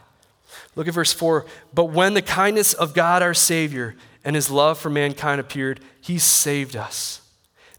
Look 0.75 0.87
at 0.87 0.93
verse 0.93 1.13
4. 1.13 1.45
But 1.73 1.85
when 1.85 2.13
the 2.13 2.21
kindness 2.21 2.73
of 2.73 2.93
God 2.93 3.21
our 3.21 3.33
Savior 3.33 3.95
and 4.23 4.35
his 4.35 4.49
love 4.49 4.77
for 4.77 4.89
mankind 4.89 5.39
appeared, 5.39 5.79
he 6.01 6.17
saved 6.17 6.75
us, 6.75 7.21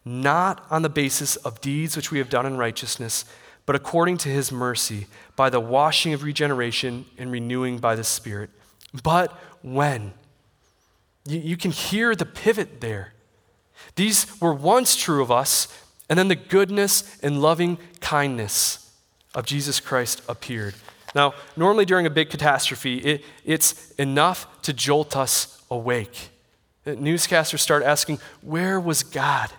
not 0.04 0.64
on 0.70 0.82
the 0.82 0.88
basis 0.88 1.36
of 1.36 1.60
deeds 1.60 1.96
which 1.96 2.10
we 2.10 2.18
have 2.18 2.28
done 2.28 2.46
in 2.46 2.56
righteousness, 2.56 3.24
but 3.66 3.74
according 3.76 4.18
to 4.18 4.28
his 4.28 4.52
mercy, 4.52 5.06
by 5.36 5.50
the 5.50 5.60
washing 5.60 6.12
of 6.12 6.22
regeneration 6.22 7.06
and 7.18 7.32
renewing 7.32 7.78
by 7.78 7.94
the 7.94 8.04
Spirit. 8.04 8.50
But 9.02 9.32
when? 9.62 10.12
You, 11.26 11.40
you 11.40 11.56
can 11.56 11.70
hear 11.70 12.14
the 12.14 12.26
pivot 12.26 12.80
there. 12.80 13.14
These 13.96 14.40
were 14.40 14.54
once 14.54 14.96
true 14.96 15.22
of 15.22 15.30
us, 15.30 15.68
and 16.08 16.18
then 16.18 16.28
the 16.28 16.36
goodness 16.36 17.18
and 17.22 17.40
loving 17.40 17.78
kindness 18.00 18.92
of 19.34 19.46
Jesus 19.46 19.80
Christ 19.80 20.22
appeared. 20.28 20.74
Now, 21.14 21.34
normally 21.56 21.84
during 21.84 22.06
a 22.06 22.10
big 22.10 22.30
catastrophe, 22.30 22.98
it, 22.98 23.24
it's 23.44 23.90
enough 23.92 24.62
to 24.62 24.72
jolt 24.72 25.16
us 25.16 25.62
awake. 25.70 26.30
Newscasters 26.86 27.60
start 27.60 27.82
asking, 27.82 28.18
Where 28.42 28.78
was 28.78 29.02
God? 29.02 29.50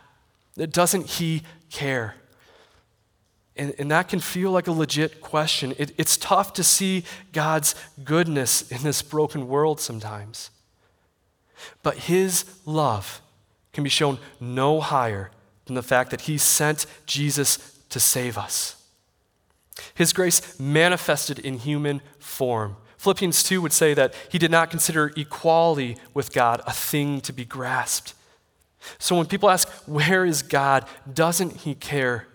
Doesn't 0.57 1.07
He 1.07 1.43
care? 1.69 2.15
And, 3.57 3.73
and 3.79 3.89
that 3.91 4.09
can 4.09 4.19
feel 4.19 4.51
like 4.51 4.67
a 4.67 4.71
legit 4.71 5.21
question. 5.21 5.73
It, 5.77 5.93
it's 5.97 6.17
tough 6.17 6.53
to 6.53 6.63
see 6.63 7.03
God's 7.31 7.73
goodness 8.03 8.69
in 8.69 8.83
this 8.83 9.01
broken 9.01 9.47
world 9.47 9.79
sometimes. 9.79 10.49
But 11.81 11.97
His 11.99 12.45
love 12.65 13.21
can 13.71 13.83
be 13.83 13.89
shown 13.89 14.19
no 14.39 14.81
higher 14.81 15.31
than 15.65 15.75
the 15.75 15.83
fact 15.83 16.11
that 16.11 16.21
He 16.21 16.37
sent 16.37 16.85
Jesus 17.05 17.79
to 17.89 17.99
save 17.99 18.37
us. 18.37 18.75
His 19.93 20.13
grace 20.13 20.59
manifested 20.59 21.39
in 21.39 21.59
human 21.59 22.01
form. 22.19 22.77
Philippians 22.97 23.43
2 23.43 23.61
would 23.61 23.73
say 23.73 23.93
that 23.93 24.13
he 24.29 24.37
did 24.37 24.51
not 24.51 24.69
consider 24.71 25.11
equality 25.15 25.97
with 26.13 26.33
God 26.33 26.61
a 26.65 26.71
thing 26.71 27.21
to 27.21 27.33
be 27.33 27.45
grasped. 27.45 28.13
So 28.99 29.15
when 29.15 29.25
people 29.25 29.49
ask, 29.49 29.67
Where 29.85 30.25
is 30.25 30.41
God? 30.41 30.85
doesn't 31.11 31.57
he 31.57 31.75
care? 31.75 32.27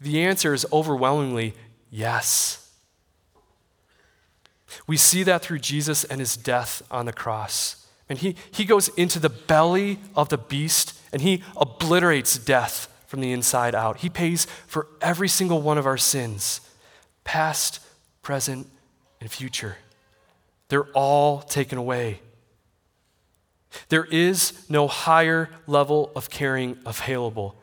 The 0.00 0.22
answer 0.22 0.54
is 0.54 0.66
overwhelmingly 0.72 1.54
yes. 1.90 2.70
We 4.86 4.96
see 4.96 5.22
that 5.24 5.42
through 5.42 5.58
Jesus 5.58 6.04
and 6.04 6.20
his 6.20 6.36
death 6.36 6.82
on 6.90 7.06
the 7.06 7.12
cross. 7.12 7.86
And 8.08 8.18
he, 8.18 8.34
he 8.50 8.64
goes 8.64 8.88
into 8.90 9.18
the 9.18 9.28
belly 9.28 9.98
of 10.16 10.30
the 10.30 10.38
beast 10.38 10.98
and 11.12 11.22
he 11.22 11.42
obliterates 11.56 12.38
death 12.38 12.88
from 13.06 13.20
the 13.20 13.32
inside 13.32 13.74
out. 13.74 13.98
He 13.98 14.08
pays 14.08 14.46
for 14.66 14.86
every 15.00 15.28
single 15.28 15.60
one 15.60 15.78
of 15.78 15.86
our 15.86 15.98
sins, 15.98 16.60
past, 17.24 17.80
present, 18.22 18.68
and 19.20 19.30
future. 19.30 19.76
They're 20.68 20.90
all 20.92 21.40
taken 21.42 21.76
away. 21.76 22.20
There 23.88 24.04
is 24.04 24.68
no 24.68 24.88
higher 24.88 25.50
level 25.66 26.10
of 26.14 26.30
caring 26.30 26.78
available 26.86 27.59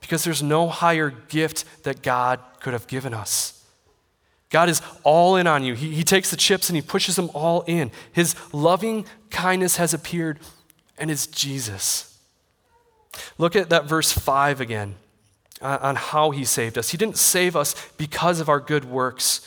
because 0.00 0.24
there's 0.24 0.42
no 0.42 0.68
higher 0.68 1.10
gift 1.10 1.64
that 1.84 2.02
God 2.02 2.40
could 2.60 2.72
have 2.72 2.86
given 2.86 3.14
us. 3.14 3.64
God 4.50 4.68
is 4.68 4.82
all 5.04 5.36
in 5.36 5.46
on 5.46 5.62
you. 5.62 5.74
He, 5.74 5.94
he 5.94 6.02
takes 6.02 6.30
the 6.30 6.36
chips 6.36 6.68
and 6.68 6.76
he 6.76 6.82
pushes 6.82 7.16
them 7.16 7.30
all 7.32 7.62
in. 7.66 7.92
His 8.12 8.34
loving 8.52 9.06
kindness 9.30 9.76
has 9.76 9.94
appeared, 9.94 10.40
and 10.98 11.10
it's 11.10 11.26
Jesus. 11.26 12.18
Look 13.38 13.54
at 13.54 13.70
that 13.70 13.84
verse 13.84 14.12
5 14.12 14.60
again 14.60 14.96
uh, 15.62 15.78
on 15.80 15.96
how 15.96 16.30
he 16.30 16.44
saved 16.44 16.76
us. 16.78 16.90
He 16.90 16.98
didn't 16.98 17.16
save 17.16 17.54
us 17.54 17.74
because 17.96 18.40
of 18.40 18.48
our 18.48 18.60
good 18.60 18.84
works, 18.84 19.46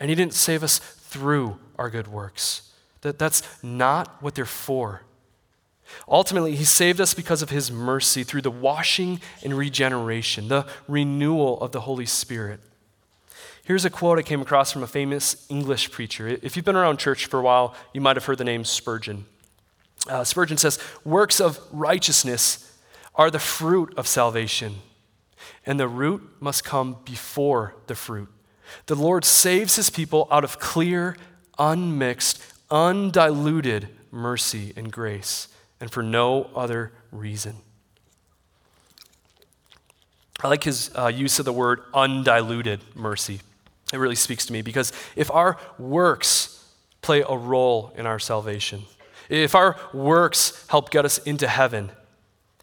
and 0.00 0.08
he 0.08 0.16
didn't 0.16 0.34
save 0.34 0.62
us 0.62 0.78
through 0.78 1.58
our 1.78 1.90
good 1.90 2.08
works. 2.08 2.70
That, 3.02 3.18
that's 3.18 3.42
not 3.62 4.22
what 4.22 4.34
they're 4.34 4.44
for. 4.44 5.02
Ultimately, 6.08 6.56
he 6.56 6.64
saved 6.64 7.00
us 7.00 7.14
because 7.14 7.42
of 7.42 7.50
his 7.50 7.70
mercy 7.70 8.24
through 8.24 8.42
the 8.42 8.50
washing 8.50 9.20
and 9.42 9.56
regeneration, 9.56 10.48
the 10.48 10.66
renewal 10.88 11.60
of 11.60 11.72
the 11.72 11.80
Holy 11.82 12.06
Spirit. 12.06 12.60
Here's 13.64 13.84
a 13.84 13.90
quote 13.90 14.18
I 14.18 14.22
came 14.22 14.42
across 14.42 14.72
from 14.72 14.82
a 14.82 14.88
famous 14.88 15.46
English 15.48 15.90
preacher. 15.92 16.26
If 16.26 16.56
you've 16.56 16.64
been 16.64 16.76
around 16.76 16.98
church 16.98 17.26
for 17.26 17.38
a 17.38 17.42
while, 17.42 17.74
you 17.92 18.00
might 18.00 18.16
have 18.16 18.24
heard 18.24 18.38
the 18.38 18.44
name 18.44 18.64
Spurgeon. 18.64 19.24
Uh, 20.08 20.24
Spurgeon 20.24 20.56
says, 20.56 20.78
Works 21.04 21.40
of 21.40 21.60
righteousness 21.70 22.76
are 23.14 23.30
the 23.30 23.38
fruit 23.38 23.94
of 23.96 24.08
salvation, 24.08 24.76
and 25.64 25.78
the 25.78 25.86
root 25.86 26.22
must 26.40 26.64
come 26.64 26.96
before 27.04 27.74
the 27.86 27.94
fruit. 27.94 28.28
The 28.86 28.96
Lord 28.96 29.24
saves 29.24 29.76
his 29.76 29.90
people 29.90 30.26
out 30.30 30.44
of 30.44 30.58
clear, 30.58 31.16
unmixed, 31.58 32.42
undiluted 32.70 33.88
mercy 34.10 34.72
and 34.76 34.90
grace, 34.90 35.48
and 35.82 35.90
for 35.90 36.00
no 36.00 36.48
other 36.54 36.92
reason. 37.10 37.56
I 40.40 40.46
like 40.46 40.62
his 40.62 40.92
uh, 40.96 41.08
use 41.08 41.40
of 41.40 41.44
the 41.44 41.52
word 41.52 41.82
undiluted 41.92 42.80
mercy. 42.94 43.40
It 43.92 43.96
really 43.96 44.14
speaks 44.14 44.46
to 44.46 44.52
me 44.52 44.62
because 44.62 44.92
if 45.16 45.28
our 45.32 45.58
works 45.80 46.64
play 47.02 47.24
a 47.28 47.36
role 47.36 47.92
in 47.96 48.06
our 48.06 48.20
salvation, 48.20 48.84
if 49.28 49.56
our 49.56 49.76
works 49.92 50.64
help 50.68 50.90
get 50.90 51.04
us 51.04 51.18
into 51.18 51.48
heaven, 51.48 51.90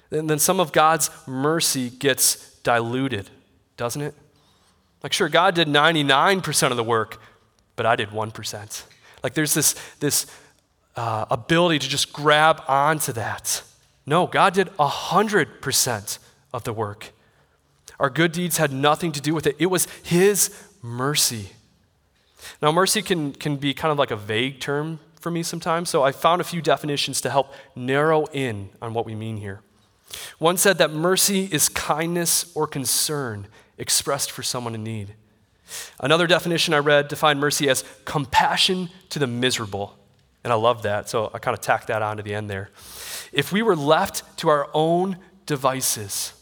then, 0.10 0.28
then 0.28 0.40
some 0.40 0.62
of 0.62 0.72
God's 0.72 1.10
mercy 1.28 1.90
gets 1.90 2.56
diluted, 2.62 3.30
doesn't 3.76 4.02
it? 4.02 4.16
Like, 5.04 5.12
sure, 5.12 5.28
God 5.28 5.56
did 5.56 5.68
99% 5.68 6.72
of 6.72 6.78
the 6.78 6.86
work, 6.86 7.22
but 7.76 7.86
I 7.86 7.98
did 7.98 8.10
1%. 8.10 8.84
Like, 9.24 9.34
there's 9.34 9.54
this, 9.54 9.76
this 10.00 10.26
uh, 11.00 11.26
ability 11.32 11.80
to 11.80 11.88
just 11.88 12.12
grab 12.12 12.62
onto 12.68 13.14
that. 13.14 13.64
No, 14.06 14.28
God 14.28 14.54
did 14.54 14.68
100% 14.78 16.20
of 16.52 16.64
the 16.66 16.74
work. 16.74 17.12
Our 18.02 18.10
good 18.10 18.34
deeds 18.34 18.58
had 18.58 18.74
nothing 18.74 19.14
to 19.14 19.22
do 19.22 19.34
with 19.34 19.48
it, 19.48 19.56
it 19.60 19.68
was 19.68 19.88
His 20.04 20.54
mercy. 20.82 21.52
Now, 22.62 22.74
mercy 22.74 23.02
can, 23.02 23.32
can 23.32 23.56
be 23.56 23.74
kind 23.74 23.94
of 23.94 23.98
like 23.98 24.12
a 24.12 24.18
vague 24.18 24.60
term 24.60 25.00
for 25.22 25.32
me 25.32 25.42
sometimes, 25.42 25.90
so 25.90 26.04
I 26.04 26.12
found 26.12 26.42
a 26.42 26.44
few 26.44 26.62
definitions 26.62 27.22
to 27.22 27.30
help 27.30 27.54
narrow 27.76 28.26
in 28.34 28.70
on 28.82 28.94
what 28.94 29.06
we 29.06 29.16
mean 29.16 29.38
here. 29.38 29.62
One 30.38 30.58
said 30.58 30.80
that 30.80 30.92
mercy 30.92 31.48
is 31.50 31.70
kindness 31.70 32.52
or 32.56 32.68
concern 32.68 33.48
expressed 33.78 34.32
for 34.32 34.44
someone 34.44 34.76
in 34.76 34.84
need. 34.84 35.14
Another 36.00 36.28
definition 36.28 36.74
I 36.74 36.80
read 36.80 37.08
defined 37.08 37.40
mercy 37.40 37.70
as 37.70 37.86
compassion 38.04 38.90
to 39.10 39.20
the 39.20 39.28
miserable. 39.28 39.99
And 40.44 40.54
I 40.54 40.56
love 40.56 40.84
that, 40.84 41.10
so 41.10 41.30
I 41.34 41.40
kind 41.40 41.56
of 41.56 41.62
tacked 41.62 41.88
that 41.88 42.02
on 42.02 42.18
to 42.18 42.24
the 42.24 42.34
end 42.34 42.50
there. 42.50 42.70
If 43.32 43.52
we 43.52 43.62
were 43.62 43.76
left 43.76 44.38
to 44.40 44.50
our 44.50 44.70
own 44.74 45.18
devices, 45.46 46.34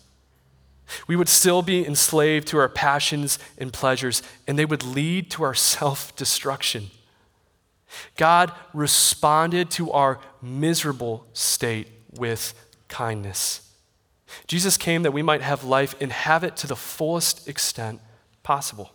we 1.08 1.16
would 1.16 1.30
still 1.30 1.62
be 1.62 1.86
enslaved 1.86 2.48
to 2.50 2.58
our 2.60 2.70
passions 2.70 3.40
and 3.58 3.74
pleasures, 3.74 4.22
and 4.48 4.58
they 4.58 4.66
would 4.66 4.84
lead 4.84 5.32
to 5.32 5.44
our 5.44 5.54
self 5.74 6.16
destruction. 6.16 6.92
God 8.16 8.52
responded 8.74 9.72
to 9.72 9.92
our 9.92 10.20
miserable 10.42 11.26
state 11.34 11.88
with 12.12 12.54
kindness. 12.88 13.62
Jesus 14.46 14.78
came 14.78 15.04
that 15.04 15.12
we 15.12 15.22
might 15.22 15.42
have 15.42 15.64
life 15.64 15.96
and 16.02 16.12
have 16.12 16.44
it 16.44 16.58
to 16.58 16.68
the 16.68 16.76
fullest 16.76 17.48
extent 17.48 18.02
possible. 18.44 18.92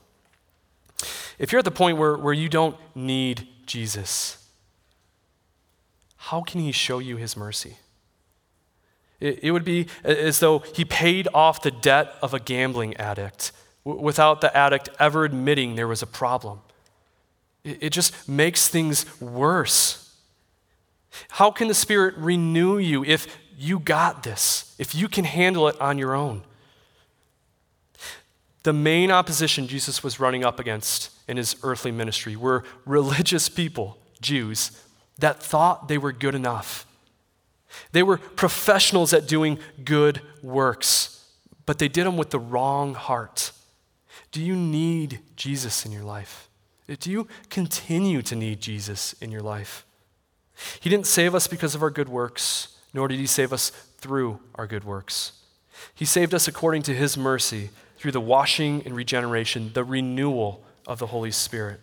If 1.38 1.53
you're 1.53 1.59
at 1.59 1.65
the 1.65 1.71
point 1.71 1.99
where, 1.99 2.17
where 2.17 2.35
you 2.35 2.49
don't 2.49 2.77
need 2.95 3.49
Jesus, 3.67 4.41
how 6.27 6.41
can 6.41 6.61
he 6.61 6.71
show 6.71 7.01
you 7.01 7.17
his 7.17 7.37
mercy? 7.37 7.79
It, 9.19 9.41
it 9.43 9.51
would 9.51 9.65
be 9.65 9.89
as 10.05 10.39
though 10.39 10.61
he 10.61 10.85
paid 10.85 11.27
off 11.35 11.63
the 11.63 11.73
debt 11.73 12.15
of 12.23 12.33
a 12.33 12.39
gambling 12.39 12.97
addict 12.97 13.51
w- 13.85 14.01
without 14.01 14.41
the 14.41 14.57
addict 14.57 14.89
ever 15.01 15.25
admitting 15.25 15.75
there 15.75 15.89
was 15.89 16.01
a 16.01 16.07
problem. 16.07 16.61
it, 17.65 17.79
it 17.83 17.91
just 17.91 18.29
makes 18.29 18.69
things 18.69 19.05
worse. 19.21 20.17
How 21.31 21.51
can 21.51 21.67
the 21.67 21.75
Spirit 21.75 22.15
renew 22.17 22.79
you 22.79 23.05
if 23.05 23.27
you 23.59 23.81
got 23.81 24.23
this, 24.23 24.77
if 24.79 24.95
you 24.95 25.09
can 25.09 25.25
handle 25.25 25.67
it 25.67 25.79
on 25.81 25.99
your 25.99 26.15
own? 26.15 26.45
The 28.63 28.73
main 28.73 29.11
opposition 29.11 29.67
Jesus 29.67 30.05
was 30.05 30.21
running 30.21 30.45
up 30.45 30.61
against 30.61 31.11
in 31.27 31.37
his 31.37 31.57
earthly 31.65 31.91
ministry 31.91 32.37
were 32.37 32.63
religious 32.87 33.49
people, 33.49 33.99
Jews, 34.21 34.71
that 35.23 35.41
thought 35.41 35.87
they 35.87 35.99
were 35.99 36.11
good 36.11 36.35
enough. 36.35 36.85
They 37.93 38.03
were 38.03 38.19
professionals 38.19 39.15
at 39.15 39.29
doing 39.29 39.59
good 39.85 40.21
works, 40.43 41.25
but 41.65 41.79
they 41.79 41.87
did 41.87 42.07
them 42.07 42.17
with 42.17 42.31
the 42.31 42.41
wrong 42.41 42.95
heart. 42.95 43.53
Do 44.33 44.43
you 44.43 44.57
need 44.57 45.21
Jesus 45.37 45.87
in 45.87 45.93
your 45.93 46.03
life? 46.03 46.49
Do 46.99 47.09
you 47.09 47.29
continue 47.51 48.21
to 48.23 48.35
need 48.35 48.61
Jesus 48.61 49.13
in 49.15 49.31
your 49.31 49.43
life? 49.43 49.87
He 50.81 50.91
didn't 50.91 51.07
save 51.07 51.37
us 51.37 51.47
because 51.47 51.77
of 51.77 51.83
our 51.83 51.91
good 51.91 52.09
works, 52.09 52.77
nor 52.93 53.07
did 53.07 53.21
He 53.21 53.27
save 53.27 53.53
us 53.53 53.71
through 53.99 54.41
our 54.57 54.67
good 54.67 54.83
works. 54.83 55.33
He 55.95 56.05
saved 56.05 56.35
us 56.35 56.49
according 56.49 56.83
to 56.83 56.95
His 56.95 57.17
mercy 57.17 57.71
through 57.97 58.13
the 58.13 58.21
washing 58.21 58.83
and 58.85 58.97
regeneration, 58.97 59.71
the 59.73 59.85
renewal 59.85 60.65
of 60.85 60.99
the 60.99 61.07
Holy 61.07 61.31
Spirit. 61.31 61.81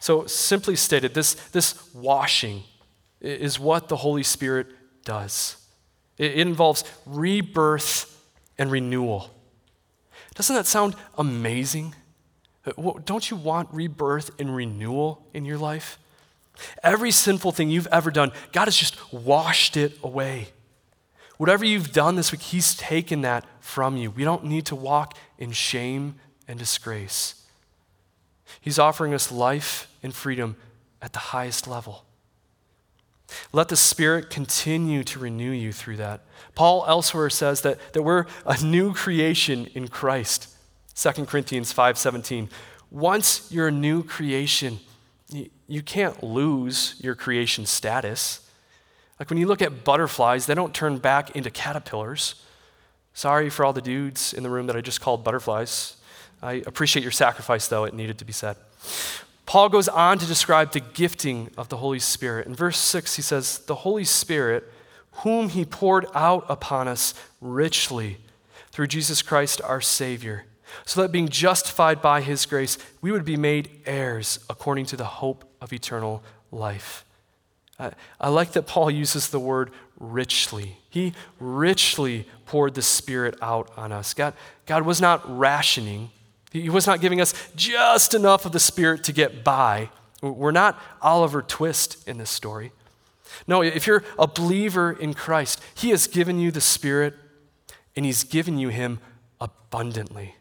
So, 0.00 0.26
simply 0.26 0.76
stated, 0.76 1.14
this, 1.14 1.34
this 1.34 1.92
washing 1.94 2.64
is 3.20 3.58
what 3.58 3.88
the 3.88 3.96
Holy 3.96 4.22
Spirit 4.22 4.66
does. 5.04 5.56
It, 6.18 6.32
it 6.32 6.38
involves 6.38 6.84
rebirth 7.06 8.08
and 8.58 8.70
renewal. 8.70 9.30
Doesn't 10.34 10.54
that 10.56 10.66
sound 10.66 10.96
amazing? 11.18 11.94
Uh, 12.66 12.92
don't 13.04 13.30
you 13.30 13.36
want 13.36 13.68
rebirth 13.72 14.30
and 14.38 14.54
renewal 14.54 15.26
in 15.34 15.44
your 15.44 15.58
life? 15.58 15.98
Every 16.82 17.10
sinful 17.10 17.52
thing 17.52 17.70
you've 17.70 17.88
ever 17.88 18.10
done, 18.10 18.32
God 18.52 18.64
has 18.66 18.76
just 18.76 19.12
washed 19.12 19.76
it 19.76 19.98
away. 20.02 20.48
Whatever 21.38 21.64
you've 21.64 21.92
done 21.92 22.14
this 22.16 22.30
week, 22.30 22.42
He's 22.42 22.74
taken 22.74 23.22
that 23.22 23.44
from 23.60 23.96
you. 23.96 24.10
We 24.10 24.24
don't 24.24 24.44
need 24.44 24.66
to 24.66 24.76
walk 24.76 25.16
in 25.38 25.52
shame 25.52 26.16
and 26.46 26.58
disgrace. 26.58 27.41
He's 28.60 28.78
offering 28.78 29.14
us 29.14 29.32
life 29.32 29.88
and 30.02 30.14
freedom 30.14 30.56
at 31.00 31.12
the 31.12 31.18
highest 31.18 31.66
level. 31.66 32.04
Let 33.52 33.68
the 33.68 33.76
Spirit 33.76 34.30
continue 34.30 35.04
to 35.04 35.18
renew 35.18 35.50
you 35.50 35.72
through 35.72 35.96
that. 35.96 36.20
Paul 36.54 36.84
elsewhere 36.86 37.30
says 37.30 37.62
that, 37.62 37.78
that 37.94 38.02
we're 38.02 38.26
a 38.44 38.62
new 38.62 38.92
creation 38.92 39.66
in 39.74 39.88
Christ. 39.88 40.48
2 40.94 41.26
Corinthians 41.26 41.72
5:17. 41.72 42.50
Once 42.90 43.50
you're 43.50 43.68
a 43.68 43.72
new 43.72 44.02
creation, 44.02 44.78
you, 45.30 45.48
you 45.66 45.82
can't 45.82 46.22
lose 46.22 46.96
your 47.00 47.14
creation 47.14 47.64
status. 47.64 48.46
Like 49.18 49.30
when 49.30 49.38
you 49.38 49.46
look 49.46 49.62
at 49.62 49.84
butterflies, 49.84 50.46
they 50.46 50.54
don't 50.54 50.74
turn 50.74 50.98
back 50.98 51.34
into 51.34 51.50
caterpillars. 51.50 52.34
Sorry 53.14 53.48
for 53.48 53.64
all 53.64 53.72
the 53.72 53.80
dudes 53.80 54.34
in 54.34 54.42
the 54.42 54.50
room 54.50 54.66
that 54.66 54.76
I 54.76 54.80
just 54.80 55.00
called 55.00 55.24
butterflies. 55.24 55.96
I 56.42 56.62
appreciate 56.66 57.02
your 57.02 57.12
sacrifice, 57.12 57.68
though, 57.68 57.84
it 57.84 57.94
needed 57.94 58.18
to 58.18 58.24
be 58.24 58.32
said. 58.32 58.56
Paul 59.46 59.68
goes 59.68 59.88
on 59.88 60.18
to 60.18 60.26
describe 60.26 60.72
the 60.72 60.80
gifting 60.80 61.50
of 61.56 61.68
the 61.68 61.76
Holy 61.76 61.98
Spirit. 61.98 62.46
In 62.46 62.54
verse 62.54 62.78
6, 62.78 63.16
he 63.16 63.22
says, 63.22 63.58
The 63.60 63.76
Holy 63.76 64.04
Spirit, 64.04 64.64
whom 65.16 65.50
he 65.50 65.64
poured 65.64 66.06
out 66.14 66.44
upon 66.48 66.88
us 66.88 67.14
richly 67.40 68.18
through 68.70 68.86
Jesus 68.86 69.22
Christ 69.22 69.60
our 69.62 69.80
Savior, 69.80 70.46
so 70.86 71.02
that 71.02 71.12
being 71.12 71.28
justified 71.28 72.00
by 72.00 72.22
his 72.22 72.46
grace, 72.46 72.78
we 73.02 73.12
would 73.12 73.24
be 73.24 73.36
made 73.36 73.70
heirs 73.84 74.38
according 74.48 74.86
to 74.86 74.96
the 74.96 75.04
hope 75.04 75.44
of 75.60 75.72
eternal 75.72 76.22
life. 76.50 77.04
I, 77.78 78.28
like 78.28 78.52
that 78.52 78.66
Paul 78.66 78.90
uses 78.90 79.28
the 79.28 79.40
word 79.40 79.70
richly. 79.98 80.78
He 80.88 81.14
richly 81.38 82.26
poured 82.46 82.74
the 82.74 82.82
Spirit 82.82 83.36
out 83.42 83.70
on 83.76 83.92
us. 83.92 84.14
God, 84.14 84.34
God 84.66 84.84
was 84.84 85.00
not 85.00 85.38
rationing 85.38 86.10
he 86.52 86.68
was 86.68 86.86
not 86.86 87.00
giving 87.00 87.20
us 87.20 87.32
just 87.56 88.14
enough 88.14 88.44
of 88.44 88.52
the 88.52 88.60
Spirit 88.60 89.04
to 89.04 89.12
get 89.12 89.42
by. 89.42 89.88
We're 90.20 90.52
not 90.52 90.80
Oliver 91.00 91.42
Twist 91.42 92.06
in 92.06 92.18
this 92.18 92.30
story. 92.30 92.72
No, 93.46 93.62
if 93.62 93.86
you're 93.86 94.04
a 94.18 94.26
believer 94.26 94.92
in 94.92 95.14
Christ, 95.14 95.60
He 95.74 95.90
has 95.90 96.06
given 96.06 96.38
you 96.38 96.50
the 96.50 96.60
Spirit 96.60 97.14
and 97.96 98.04
He's 98.04 98.24
given 98.24 98.58
you 98.58 98.68
Him 98.68 99.00
abundantly. 99.40 100.36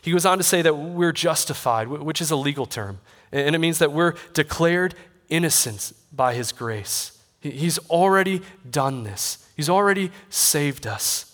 He 0.00 0.12
goes 0.12 0.24
on 0.24 0.38
to 0.38 0.44
say 0.44 0.62
that 0.62 0.74
we're 0.74 1.12
justified, 1.12 1.88
which 1.88 2.20
is 2.20 2.30
a 2.30 2.36
legal 2.36 2.66
term, 2.66 3.00
and 3.30 3.54
it 3.54 3.58
means 3.58 3.78
that 3.78 3.92
we're 3.92 4.14
declared 4.32 4.94
innocent 5.28 5.92
by 6.12 6.34
His 6.34 6.52
grace. 6.52 7.18
He's 7.40 7.78
already 7.90 8.42
done 8.68 9.02
this, 9.02 9.46
He's 9.56 9.68
already 9.68 10.10
saved 10.30 10.86
us. 10.86 11.31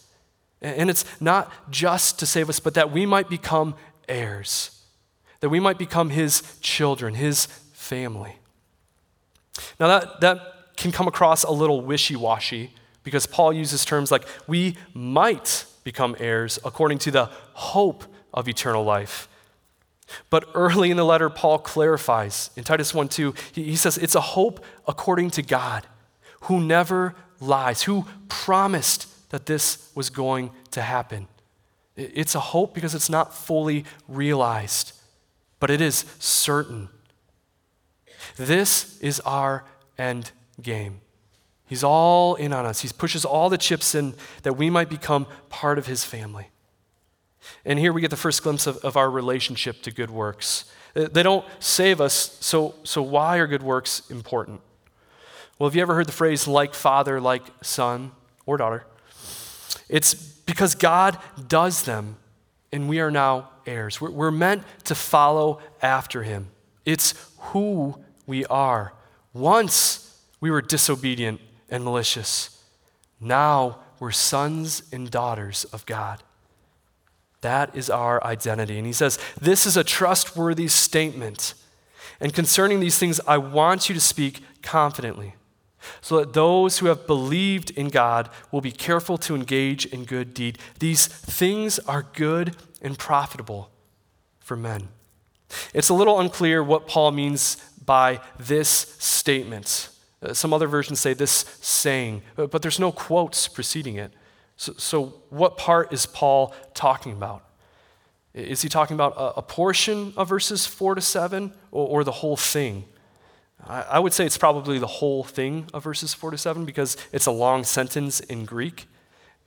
And 0.60 0.90
it's 0.90 1.04
not 1.20 1.52
just 1.70 2.18
to 2.18 2.26
save 2.26 2.48
us, 2.48 2.60
but 2.60 2.74
that 2.74 2.90
we 2.90 3.06
might 3.06 3.28
become 3.28 3.74
heirs, 4.08 4.82
that 5.40 5.50
we 5.50 5.60
might 5.60 5.78
become 5.78 6.10
his 6.10 6.58
children, 6.60 7.14
his 7.14 7.46
family. 7.72 8.36
Now, 9.78 9.86
that, 9.86 10.20
that 10.20 10.76
can 10.76 10.92
come 10.92 11.08
across 11.08 11.44
a 11.44 11.50
little 11.50 11.80
wishy 11.80 12.16
washy 12.16 12.72
because 13.02 13.26
Paul 13.26 13.52
uses 13.52 13.84
terms 13.84 14.10
like 14.10 14.26
we 14.46 14.76
might 14.94 15.64
become 15.84 16.14
heirs 16.18 16.58
according 16.64 16.98
to 16.98 17.10
the 17.10 17.30
hope 17.54 18.04
of 18.34 18.48
eternal 18.48 18.84
life. 18.84 19.28
But 20.30 20.44
early 20.54 20.90
in 20.90 20.96
the 20.96 21.04
letter, 21.04 21.28
Paul 21.30 21.58
clarifies 21.58 22.50
in 22.56 22.64
Titus 22.64 22.94
1 22.94 23.08
2, 23.08 23.34
he, 23.52 23.64
he 23.64 23.76
says 23.76 23.98
it's 23.98 24.14
a 24.14 24.20
hope 24.20 24.64
according 24.86 25.30
to 25.30 25.42
God, 25.42 25.86
who 26.42 26.60
never 26.60 27.14
lies, 27.40 27.82
who 27.82 28.06
promised 28.28 29.07
that 29.30 29.46
this 29.46 29.90
was 29.94 30.10
going 30.10 30.50
to 30.70 30.82
happen. 30.82 31.28
It's 31.96 32.34
a 32.34 32.40
hope 32.40 32.74
because 32.74 32.94
it's 32.94 33.10
not 33.10 33.34
fully 33.34 33.84
realized, 34.06 34.92
but 35.58 35.70
it 35.70 35.80
is 35.80 36.04
certain. 36.18 36.88
This 38.36 38.98
is 39.00 39.20
our 39.20 39.64
end 39.98 40.30
game. 40.62 41.00
He's 41.66 41.84
all 41.84 42.36
in 42.36 42.52
on 42.52 42.64
us. 42.64 42.80
He 42.80 42.88
pushes 42.96 43.24
all 43.24 43.50
the 43.50 43.58
chips 43.58 43.94
in 43.94 44.14
that 44.42 44.54
we 44.54 44.70
might 44.70 44.88
become 44.88 45.26
part 45.48 45.78
of 45.78 45.86
his 45.86 46.04
family. 46.04 46.48
And 47.64 47.78
here 47.78 47.92
we 47.92 48.00
get 48.00 48.10
the 48.10 48.16
first 48.16 48.42
glimpse 48.42 48.66
of, 48.66 48.78
of 48.78 48.96
our 48.96 49.10
relationship 49.10 49.82
to 49.82 49.90
good 49.90 50.10
works. 50.10 50.64
Uh, 50.96 51.08
they 51.12 51.22
don't 51.22 51.44
save 51.58 52.00
us, 52.00 52.38
so, 52.40 52.74
so 52.84 53.02
why 53.02 53.38
are 53.38 53.46
good 53.46 53.62
works 53.62 54.02
important? 54.10 54.60
Well, 55.58 55.68
have 55.68 55.76
you 55.76 55.82
ever 55.82 55.94
heard 55.94 56.06
the 56.06 56.12
phrase 56.12 56.46
like 56.46 56.72
father, 56.72 57.20
like 57.20 57.42
son 57.62 58.12
or 58.46 58.56
daughter? 58.56 58.84
It's 59.88 60.14
because 60.14 60.74
God 60.74 61.18
does 61.46 61.82
them, 61.82 62.16
and 62.72 62.88
we 62.88 63.00
are 63.00 63.10
now 63.10 63.50
heirs. 63.66 64.00
We're, 64.00 64.10
we're 64.10 64.30
meant 64.30 64.62
to 64.84 64.94
follow 64.94 65.60
after 65.82 66.22
him. 66.22 66.48
It's 66.84 67.14
who 67.38 68.02
we 68.26 68.44
are. 68.46 68.94
Once 69.32 70.18
we 70.40 70.50
were 70.50 70.62
disobedient 70.62 71.40
and 71.68 71.84
malicious, 71.84 72.62
now 73.20 73.80
we're 74.00 74.10
sons 74.10 74.82
and 74.92 75.10
daughters 75.10 75.64
of 75.66 75.84
God. 75.86 76.22
That 77.40 77.74
is 77.76 77.88
our 77.88 78.22
identity. 78.24 78.78
And 78.78 78.86
he 78.86 78.92
says, 78.92 79.18
This 79.40 79.66
is 79.66 79.76
a 79.76 79.84
trustworthy 79.84 80.68
statement. 80.68 81.54
And 82.20 82.34
concerning 82.34 82.80
these 82.80 82.98
things, 82.98 83.20
I 83.26 83.38
want 83.38 83.88
you 83.88 83.94
to 83.94 84.00
speak 84.00 84.42
confidently 84.62 85.34
so 86.00 86.18
that 86.18 86.32
those 86.32 86.78
who 86.78 86.86
have 86.86 87.06
believed 87.06 87.70
in 87.70 87.88
God 87.88 88.28
will 88.50 88.60
be 88.60 88.72
careful 88.72 89.18
to 89.18 89.34
engage 89.34 89.86
in 89.86 90.04
good 90.04 90.34
deed. 90.34 90.58
These 90.78 91.06
things 91.06 91.78
are 91.80 92.06
good 92.14 92.56
and 92.82 92.98
profitable 92.98 93.70
for 94.40 94.56
men. 94.56 94.88
It's 95.72 95.88
a 95.88 95.94
little 95.94 96.20
unclear 96.20 96.62
what 96.62 96.86
Paul 96.86 97.12
means 97.12 97.56
by 97.84 98.20
this 98.38 98.68
statement. 98.68 99.88
Uh, 100.22 100.34
some 100.34 100.52
other 100.52 100.66
versions 100.66 101.00
say 101.00 101.14
this 101.14 101.44
saying, 101.60 102.22
but 102.34 102.60
there's 102.60 102.78
no 102.78 102.92
quotes 102.92 103.48
preceding 103.48 103.96
it. 103.96 104.12
So, 104.56 104.74
so 104.76 105.04
what 105.30 105.56
part 105.56 105.92
is 105.92 106.04
Paul 106.04 106.54
talking 106.74 107.12
about? 107.12 107.44
Is 108.34 108.62
he 108.62 108.68
talking 108.68 108.94
about 108.94 109.14
a, 109.16 109.38
a 109.38 109.42
portion 109.42 110.12
of 110.16 110.28
verses 110.28 110.66
4 110.66 110.96
to 110.96 111.00
7 111.00 111.52
or, 111.70 111.88
or 111.88 112.04
the 112.04 112.12
whole 112.12 112.36
thing? 112.36 112.84
I 113.66 113.98
would 113.98 114.12
say 114.12 114.24
it's 114.24 114.38
probably 114.38 114.78
the 114.78 114.86
whole 114.86 115.24
thing 115.24 115.66
of 115.74 115.84
verses 115.84 116.14
4 116.14 116.30
to 116.30 116.38
7 116.38 116.64
because 116.64 116.96
it's 117.12 117.26
a 117.26 117.30
long 117.30 117.64
sentence 117.64 118.20
in 118.20 118.44
Greek. 118.44 118.86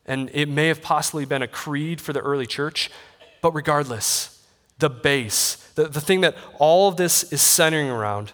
And 0.05 0.30
it 0.34 0.47
may 0.47 0.68
have 0.68 0.82
possibly 0.82 1.26
been 1.26 1.41
a 1.41 1.47
creed 1.47 2.01
for 2.01 2.14
the 2.14 2.20
early 2.20 2.45
church, 2.45 2.91
but 3.41 3.53
regardless, 3.53 4.45
the 4.80 4.89
base, 4.89 5.55
the, 5.76 5.88
the 5.88 6.01
thing 6.01 6.22
that 6.22 6.36
all 6.59 6.88
of 6.88 6.97
this 6.97 7.32
is 7.32 7.41
centering 7.41 7.89
around, 7.89 8.34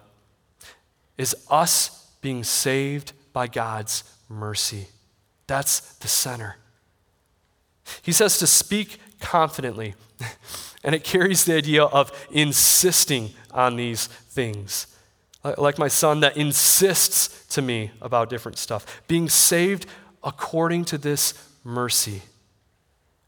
is 1.17 1.35
us 1.49 2.11
being 2.21 2.43
saved 2.43 3.13
by 3.33 3.47
God's 3.47 4.03
mercy. 4.29 4.87
That's 5.45 5.95
the 5.97 6.07
center. 6.07 6.57
He 8.01 8.11
says 8.11 8.39
to 8.39 8.47
speak 8.47 8.99
confidently. 9.19 9.95
And 10.83 10.95
it 10.95 11.03
carries 11.03 11.43
the 11.43 11.53
idea 11.53 11.83
of 11.83 12.11
insisting 12.31 13.31
on 13.51 13.75
these 13.75 14.07
things. 14.07 14.87
Uh, 15.47 15.55
like 15.57 15.79
my 15.79 15.87
son 15.87 16.19
that 16.19 16.35
insists 16.35 17.45
to 17.47 17.61
me 17.61 17.89
about 18.01 18.29
different 18.29 18.57
stuff. 18.57 19.01
Being 19.07 19.29
saved 19.29 19.85
according 20.21 20.83
to 20.83 20.97
this 20.97 21.33
mercy, 21.63 22.23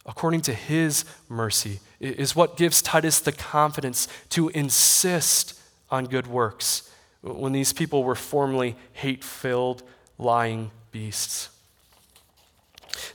according 0.05 0.41
to 0.41 0.53
his 0.53 1.05
mercy, 1.29 1.79
is 2.01 2.35
what 2.35 2.57
gives 2.57 2.81
Titus 2.81 3.19
the 3.19 3.31
confidence 3.31 4.09
to 4.31 4.49
insist 4.49 5.57
on 5.89 6.07
good 6.07 6.27
works 6.27 6.91
when 7.21 7.53
these 7.53 7.71
people 7.71 8.03
were 8.03 8.15
formerly 8.15 8.75
hate 8.91 9.23
filled, 9.23 9.81
lying 10.17 10.71
beasts. 10.91 11.47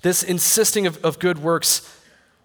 This 0.00 0.22
insisting 0.22 0.86
of, 0.86 1.04
of 1.04 1.18
good 1.18 1.40
works 1.40 1.94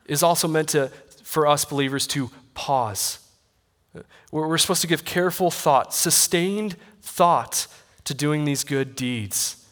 is 0.08 0.22
also 0.22 0.50
meant 0.50 0.68
to, 0.70 0.90
for 1.24 1.48
us 1.48 1.64
believers 1.64 2.06
to 2.08 2.30
pause. 2.54 3.20
We're, 4.32 4.58
supposed 4.58 4.82
to 4.82 4.88
give 4.88 5.04
careful 5.04 5.50
thought, 5.50 5.94
sustained 5.94 6.76
thought 7.02 7.68
to 8.04 8.14
doing 8.14 8.46
these 8.46 8.64
good 8.64 8.96
deeds. 8.96 9.66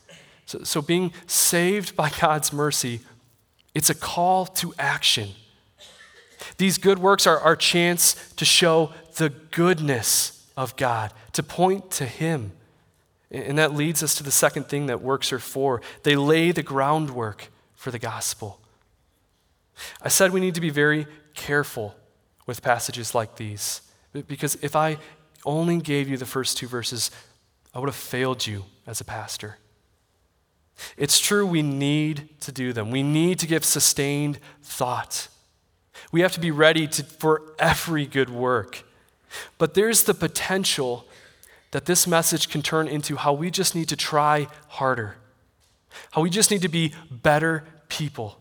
So, 0.46 0.64
so 0.64 0.82
being 0.82 1.14
saved 1.28 1.96
by 1.96 2.10
God's 2.10 2.52
mercy, 2.52 3.02
it's 3.76 3.90
a 3.90 3.96
call 3.96 4.46
to 4.46 4.74
action. 4.80 5.30
These 6.58 6.78
good 6.78 7.00
works 7.00 7.28
are 7.28 7.40
our 7.40 7.56
chance 7.56 8.16
to 8.36 8.46
show 8.46 8.92
the 9.18 9.30
goodness 9.30 10.48
of 10.56 10.76
God, 10.76 11.14
to 11.34 11.44
point 11.44 11.92
to 11.92 12.06
Him. 12.06 12.54
And 13.30 13.58
that 13.58 13.74
leads 13.74 14.02
us 14.02 14.16
to 14.16 14.24
the 14.24 14.32
second 14.32 14.68
thing 14.68 14.88
that 14.88 15.02
works 15.02 15.32
are 15.34 15.40
for. 15.40 15.82
They 16.04 16.16
lay 16.16 16.52
the 16.52 16.64
groundwork 16.64 17.50
for 17.76 17.92
the 17.92 18.00
gospel. 18.00 18.60
I 20.02 20.08
said 20.08 20.32
we 20.32 20.40
need 20.40 20.56
to 20.56 20.62
be 20.62 20.70
very 20.72 21.06
careful 21.36 21.96
with 22.48 22.64
passages 22.64 23.14
like 23.14 23.36
these 23.36 23.82
because 24.22 24.56
if 24.62 24.76
I 24.76 24.98
only 25.46 25.80
gave 25.80 26.10
you 26.10 26.18
the 26.18 26.26
first 26.26 26.58
two 26.58 26.68
verses, 26.68 27.12
I 27.74 27.80
would 27.80 27.90
have 27.90 27.96
failed 27.96 28.46
you 28.46 28.66
as 28.86 29.02
a 29.02 29.06
pastor. 29.06 29.58
It's 30.96 31.20
true, 31.20 31.46
we 31.46 31.62
need 31.62 32.30
to 32.42 32.52
do 32.52 32.74
them. 32.74 32.92
We 32.92 33.04
need 33.04 33.40
to 33.40 33.48
give 33.48 33.66
sustained 33.66 34.40
thought. 34.62 35.28
We 36.12 36.22
have 36.22 36.32
to 36.34 36.40
be 36.40 36.52
ready 36.52 36.88
to, 36.88 37.04
for 37.04 37.42
every 37.60 38.06
good 38.06 38.30
work. 38.30 38.84
But 39.58 39.74
there's 39.74 40.04
the 40.04 40.14
potential 40.14 41.06
that 41.72 41.86
this 41.86 42.08
message 42.08 42.50
can 42.50 42.62
turn 42.62 42.88
into 42.88 43.16
how 43.18 43.34
we 43.34 43.52
just 43.52 43.76
need 43.76 43.90
to 43.90 43.96
try 43.96 44.48
harder, 44.68 45.18
how 46.12 46.22
we 46.22 46.30
just 46.30 46.50
need 46.52 46.62
to 46.62 46.70
be 46.70 46.94
better 47.12 47.66
people. 47.90 48.40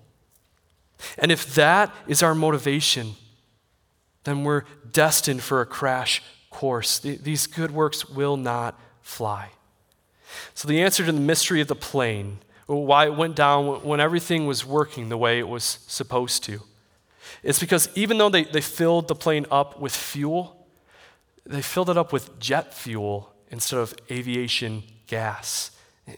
And 1.19 1.33
if 1.33 1.55
that 1.55 1.95
is 2.07 2.23
our 2.23 2.35
motivation, 2.35 3.15
then 4.25 4.45
we're 4.45 4.63
destined 4.93 5.43
for 5.43 5.61
a 5.61 5.67
crash 5.67 6.23
course. 6.51 6.99
These 6.99 7.47
good 7.47 7.71
works 7.71 8.09
will 8.09 8.37
not 8.37 8.79
fly. 9.03 9.51
So, 10.55 10.67
the 10.69 10.83
answer 10.83 11.05
to 11.05 11.13
the 11.13 11.21
mystery 11.21 11.61
of 11.61 11.69
the 11.69 11.77
plane, 11.77 12.39
why 12.67 13.07
it 13.07 13.15
went 13.15 13.37
down 13.37 13.85
when 13.85 14.01
everything 14.01 14.47
was 14.47 14.65
working 14.65 15.09
the 15.09 15.17
way 15.17 15.39
it 15.39 15.49
was 15.49 15.79
supposed 15.87 16.43
to, 16.45 16.61
is 17.43 17.59
because 17.59 17.89
even 17.95 18.19
though 18.19 18.29
they, 18.29 18.45
they 18.45 18.61
filled 18.61 19.09
the 19.09 19.15
plane 19.15 19.47
up 19.51 19.81
with 19.81 19.95
fuel, 19.95 20.67
they 21.45 21.63
filled 21.63 21.91
it 21.91 21.97
up 21.97 22.13
with 22.13 22.39
jet 22.41 22.75
fuel 22.75 23.33
instead 23.51 23.79
of 23.79 23.95
aviation 24.11 24.83
gas. 25.07 25.71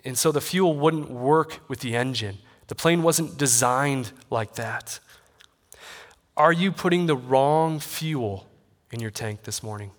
And 0.05 0.17
so 0.17 0.33
the 0.33 0.41
fuel 0.41 0.75
wouldn't 0.75 1.11
work 1.11 1.61
with 1.69 1.81
the 1.81 1.95
engine. 1.95 2.39
The 2.69 2.75
plane 2.75 3.03
wasn't 3.03 3.39
designed 3.39 4.13
like 4.31 4.55
that. 4.55 5.01
Are 6.37 6.53
you 6.53 6.73
putting 6.73 7.07
the 7.07 7.17
wrong 7.17 7.81
fuel 7.81 8.48
in 8.93 9.01
your 9.01 9.11
tank 9.11 9.43
this 9.43 9.63
morning? 9.63 9.91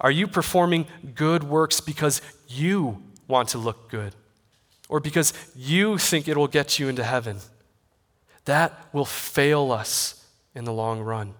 Are 0.00 0.10
you 0.10 0.26
performing 0.26 0.86
good 1.14 1.44
works 1.44 1.80
because 1.80 2.20
you 2.48 3.02
want 3.28 3.48
to 3.50 3.58
look 3.58 3.88
good 3.90 4.14
or 4.88 5.00
because 5.00 5.32
you 5.54 5.98
think 5.98 6.26
it 6.26 6.36
will 6.36 6.48
get 6.48 6.78
you 6.78 6.88
into 6.88 7.04
heaven? 7.04 7.38
That 8.46 8.88
will 8.92 9.04
fail 9.04 9.70
us 9.70 10.26
in 10.54 10.64
the 10.64 10.72
long 10.72 11.00
run. 11.00 11.34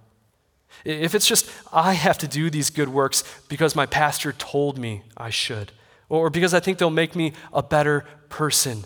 If 0.84 1.14
it's 1.14 1.26
just, 1.26 1.50
I 1.72 1.94
have 1.94 2.18
to 2.18 2.28
do 2.28 2.48
these 2.48 2.70
good 2.70 2.88
works 2.88 3.24
because 3.48 3.74
my 3.74 3.86
pastor 3.86 4.32
told 4.32 4.78
me 4.78 5.02
I 5.16 5.30
should, 5.30 5.72
or 6.08 6.30
because 6.30 6.54
I 6.54 6.60
think 6.60 6.78
they'll 6.78 6.90
make 6.90 7.16
me 7.16 7.32
a 7.52 7.62
better 7.62 8.06
person, 8.28 8.84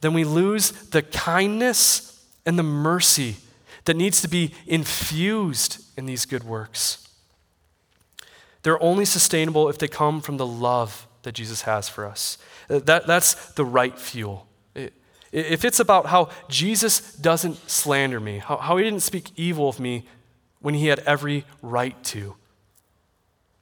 then 0.00 0.14
we 0.14 0.24
lose 0.24 0.70
the 0.70 1.02
kindness 1.02 2.24
and 2.46 2.58
the 2.58 2.62
mercy 2.62 3.36
that 3.84 3.96
needs 3.96 4.20
to 4.22 4.28
be 4.28 4.52
infused 4.66 5.84
in 5.96 6.06
these 6.06 6.26
good 6.26 6.44
works. 6.44 7.08
They're 8.62 8.82
only 8.82 9.04
sustainable 9.04 9.68
if 9.68 9.78
they 9.78 9.88
come 9.88 10.20
from 10.20 10.36
the 10.36 10.46
love 10.46 11.06
that 11.22 11.32
Jesus 11.32 11.62
has 11.62 11.88
for 11.88 12.06
us. 12.06 12.38
Uh, 12.68 12.80
that, 12.80 13.06
that's 13.06 13.52
the 13.52 13.64
right 13.64 13.98
fuel. 13.98 14.46
if 15.32 15.64
it's 15.64 15.80
about 15.80 16.06
how 16.06 16.28
Jesus 16.48 17.14
doesn't 17.14 17.70
slander 17.70 18.20
me, 18.20 18.38
how, 18.38 18.56
how 18.56 18.76
he 18.76 18.84
didn't 18.84 19.00
speak 19.00 19.30
evil 19.36 19.68
of 19.68 19.78
me 19.78 20.04
when 20.60 20.74
he 20.74 20.88
had 20.88 20.98
every 21.00 21.44
right 21.62 22.02
to, 22.04 22.36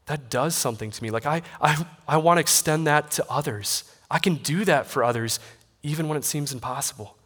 that 0.06 0.30
does 0.30 0.54
something 0.54 0.90
to 0.90 1.02
me. 1.02 1.10
Like, 1.10 1.26
I, 1.26 1.42
I, 1.60 1.86
I 2.06 2.16
want 2.16 2.38
to 2.38 2.40
extend 2.40 2.86
that 2.86 3.10
to 3.12 3.26
others. 3.28 3.84
I 4.10 4.18
can 4.18 4.36
do 4.36 4.64
that 4.64 4.86
for 4.86 5.04
others 5.04 5.38
even 5.82 6.08
when 6.08 6.16
it 6.16 6.24
seems 6.24 6.52
impossible. 6.52 7.17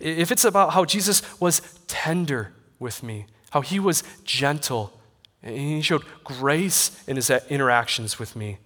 If 0.00 0.32
it's 0.32 0.44
about 0.44 0.72
how 0.72 0.84
Jesus 0.84 1.22
was 1.40 1.60
tender 1.86 2.52
with 2.78 3.02
me, 3.02 3.26
how 3.50 3.60
he 3.60 3.78
was 3.78 4.02
gentle, 4.24 4.98
and 5.42 5.56
he 5.56 5.82
showed 5.82 6.04
grace 6.24 7.02
in 7.06 7.16
his 7.16 7.30
interactions 7.30 8.18
with 8.18 8.34
me, 8.34 8.58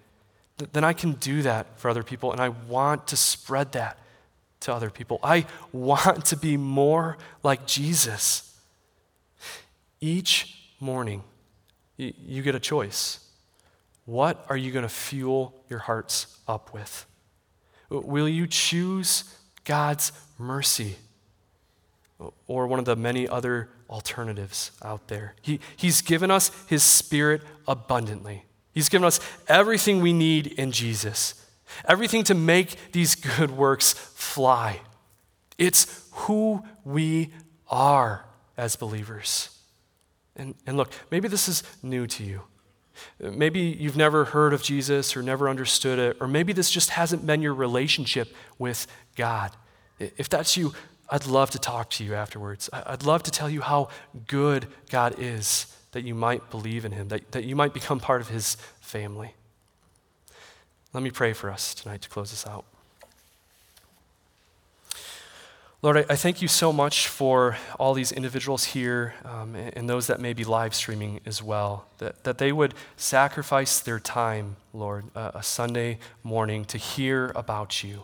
then 0.73 0.85
I 0.85 0.93
can 0.93 1.13
do 1.13 1.43
that 1.43 1.79
for 1.79 1.89
other 1.89 2.03
people, 2.03 2.33
and 2.33 2.41
I 2.41 2.49
want 2.49 3.07
to 3.09 3.17
spread 3.17 3.73
that 3.73 3.99
to 4.61 4.75
other 4.75 4.91
people. 4.91 5.21
I 5.23 5.47
want 5.73 6.25
to 6.27 6.37
be 6.37 6.57
more 6.57 7.17
like 7.43 7.67
Jesus. 7.67 8.59
Each 10.01 10.71
morning, 10.81 11.23
you 11.97 12.43
get 12.43 12.55
a 12.55 12.61
choice. 12.61 13.21
What 14.05 14.45
are 14.49 14.57
you 14.57 14.73
going 14.73 14.85
to 14.85 14.89
fuel 14.89 15.55
your 15.69 15.81
hearts 15.81 16.39
up 16.49 16.73
with? 16.73 17.07
Will 17.91 18.29
you 18.29 18.47
choose 18.47 19.25
God's 19.65 20.13
mercy 20.39 20.97
or 22.47 22.67
one 22.67 22.79
of 22.79 22.85
the 22.85 22.97
many 22.97 23.29
other 23.29 23.69
alternatives 23.89 24.73
out 24.83 25.09
there? 25.09 25.35
He, 25.43 25.61
he's 25.77 26.03
given 26.03 26.31
us 26.31 26.51
His 26.69 26.83
Spirit 26.83 27.43
abundantly. 27.67 28.45
He's 28.73 28.89
given 28.89 29.07
us 29.07 29.21
everything 29.49 30.01
we 30.01 30.13
need 30.13 30.47
in 30.47 30.73
Jesus, 30.73 31.45
everything 31.87 32.25
to 32.25 32.35
make 32.35 32.93
these 32.93 33.15
good 33.15 33.51
works 33.51 33.93
fly. 33.93 34.81
It's 35.59 36.09
who 36.13 36.63
we 36.85 37.33
are 37.69 38.25
as 38.57 38.77
believers. 38.77 39.51
And, 40.37 40.55
and 40.67 40.77
look, 40.77 40.93
maybe 41.11 41.29
this 41.29 41.49
is 41.49 41.63
new 41.83 42.07
to 42.07 42.25
you. 42.25 42.43
Maybe 43.21 43.61
you've 43.61 43.97
never 43.97 44.25
heard 44.25 44.53
of 44.53 44.63
Jesus 44.63 45.17
or 45.17 45.23
never 45.23 45.49
understood 45.49 45.99
it, 45.99 46.17
or 46.21 46.27
maybe 46.27 46.53
this 46.53 46.71
just 46.71 46.91
hasn't 46.91 47.27
been 47.27 47.43
your 47.43 47.55
relationship 47.55 48.35
with 48.59 48.87
God. 49.17 49.53
If 49.99 50.29
that's 50.29 50.57
you, 50.57 50.73
I'd 51.11 51.27
love 51.27 51.51
to 51.51 51.59
talk 51.59 51.91
to 51.91 52.05
you 52.05 52.15
afterwards. 52.15 52.69
I'd 52.73 53.05
love 53.05 53.23
to 53.25 53.31
tell 53.31 53.49
you 53.49 53.63
how 53.63 53.89
good 54.27 54.67
God 54.91 55.15
is 55.19 55.75
that 55.93 56.03
you 56.03 56.15
might 56.15 56.51
believe 56.51 56.85
in 56.85 56.93
Him, 56.93 57.09
that, 57.09 57.33
that 57.33 57.45
you 57.45 57.57
might 57.57 57.73
become 57.73 57.99
part 57.99 58.21
of 58.21 58.29
His 58.29 58.57
family. 58.81 59.35
Let 60.93 61.03
me 61.03 61.11
pray 61.11 61.33
for 61.33 61.51
us 61.51 61.75
tonight 61.75 62.03
to 62.03 62.09
close 62.09 62.31
this 62.31 62.47
out. 62.47 62.65
Lord, 65.81 65.99
I, 65.99 66.01
I, 66.11 66.17
thank 66.17 66.43
you 66.43 66.49
so 66.49 66.73
much 66.73 67.07
for 67.07 67.57
all 67.79 67.95
these 67.95 68.11
individuals 68.11 68.65
here 68.65 69.15
um, 69.25 69.55
and, 69.55 69.77
and, 69.77 69.89
those 69.89 70.09
that 70.09 70.19
may 70.19 70.33
be 70.33 70.43
live 70.43 70.75
streaming 70.75 71.21
as 71.25 71.41
well, 71.41 71.87
that, 71.99 72.25
that 72.25 72.39
they 72.39 72.51
would 72.51 72.75
sacrifice 72.97 73.79
their 73.79 74.01
time, 74.01 74.57
Lord, 74.73 75.05
uh, 75.15 75.31
a 75.35 75.43
Sunday 75.45 76.01
morning 76.25 76.65
to 76.65 76.79
hear 76.79 77.31
about 77.37 77.85
you, 77.85 78.03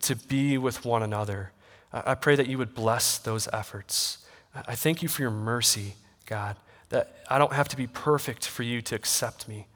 to 0.00 0.14
be 0.14 0.58
with 0.58 0.84
one 0.84 1.02
another. 1.02 1.52
I, 1.92 2.14
pray 2.14 2.36
that 2.36 2.46
you 2.46 2.58
would 2.58 2.74
bless 2.74 3.18
those 3.18 3.48
efforts. 3.52 4.18
I 4.54 4.74
thank 4.74 5.02
you 5.02 5.08
for 5.08 5.22
your 5.22 5.30
mercy, 5.30 5.94
God, 6.26 6.56
that 6.90 7.16
I 7.28 7.38
don't 7.38 7.52
have 7.52 7.68
to 7.68 7.76
be 7.76 7.86
perfect 7.86 8.46
for 8.46 8.62
you 8.62 8.82
to 8.82 8.94
accept 8.94 9.48
me, 9.48 9.66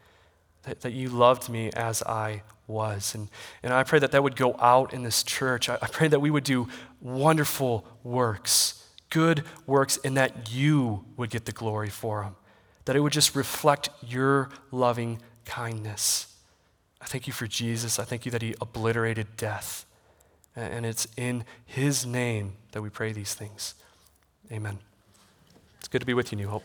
that, 0.64 0.82
that 0.82 0.92
you 0.92 1.08
loved 1.08 1.48
me 1.48 1.70
as 1.74 2.02
I 2.02 2.42
was. 2.66 3.14
And, 3.14 3.28
and 3.62 3.72
I 3.72 3.82
pray 3.82 3.98
that 3.98 4.12
that 4.12 4.22
would 4.22 4.36
go 4.36 4.56
out 4.58 4.92
in 4.92 5.02
this 5.02 5.22
church. 5.22 5.68
I, 5.68 5.78
I 5.80 5.86
pray 5.86 6.08
that 6.08 6.20
we 6.20 6.30
would 6.30 6.44
do 6.44 6.68
wonderful 7.00 7.86
works, 8.02 8.86
good 9.10 9.44
works, 9.66 9.98
and 10.04 10.16
that 10.16 10.52
you 10.52 11.04
would 11.16 11.30
get 11.30 11.44
the 11.44 11.52
glory 11.52 11.90
for 11.90 12.22
them, 12.22 12.36
that 12.84 12.96
it 12.96 13.00
would 13.00 13.12
just 13.12 13.34
reflect 13.34 13.88
your 14.06 14.50
loving 14.70 15.20
kindness. 15.44 16.34
I 17.00 17.06
thank 17.06 17.26
you 17.26 17.32
for 17.32 17.46
Jesus. 17.46 17.98
I 17.98 18.04
thank 18.04 18.24
you 18.24 18.32
that 18.32 18.42
he 18.42 18.54
obliterated 18.60 19.36
death. 19.36 19.86
And 20.55 20.84
it's 20.84 21.07
in 21.16 21.44
his 21.64 22.05
name 22.05 22.55
that 22.72 22.82
we 22.82 22.90
pray 22.90 23.12
these 23.12 23.34
things. 23.34 23.74
Amen. 24.50 24.78
It's 25.78 25.88
good 25.88 26.00
to 26.00 26.07
be 26.07 26.14
with 26.14 26.30
you, 26.30 26.36
New 26.36 26.48
Hope. 26.48 26.64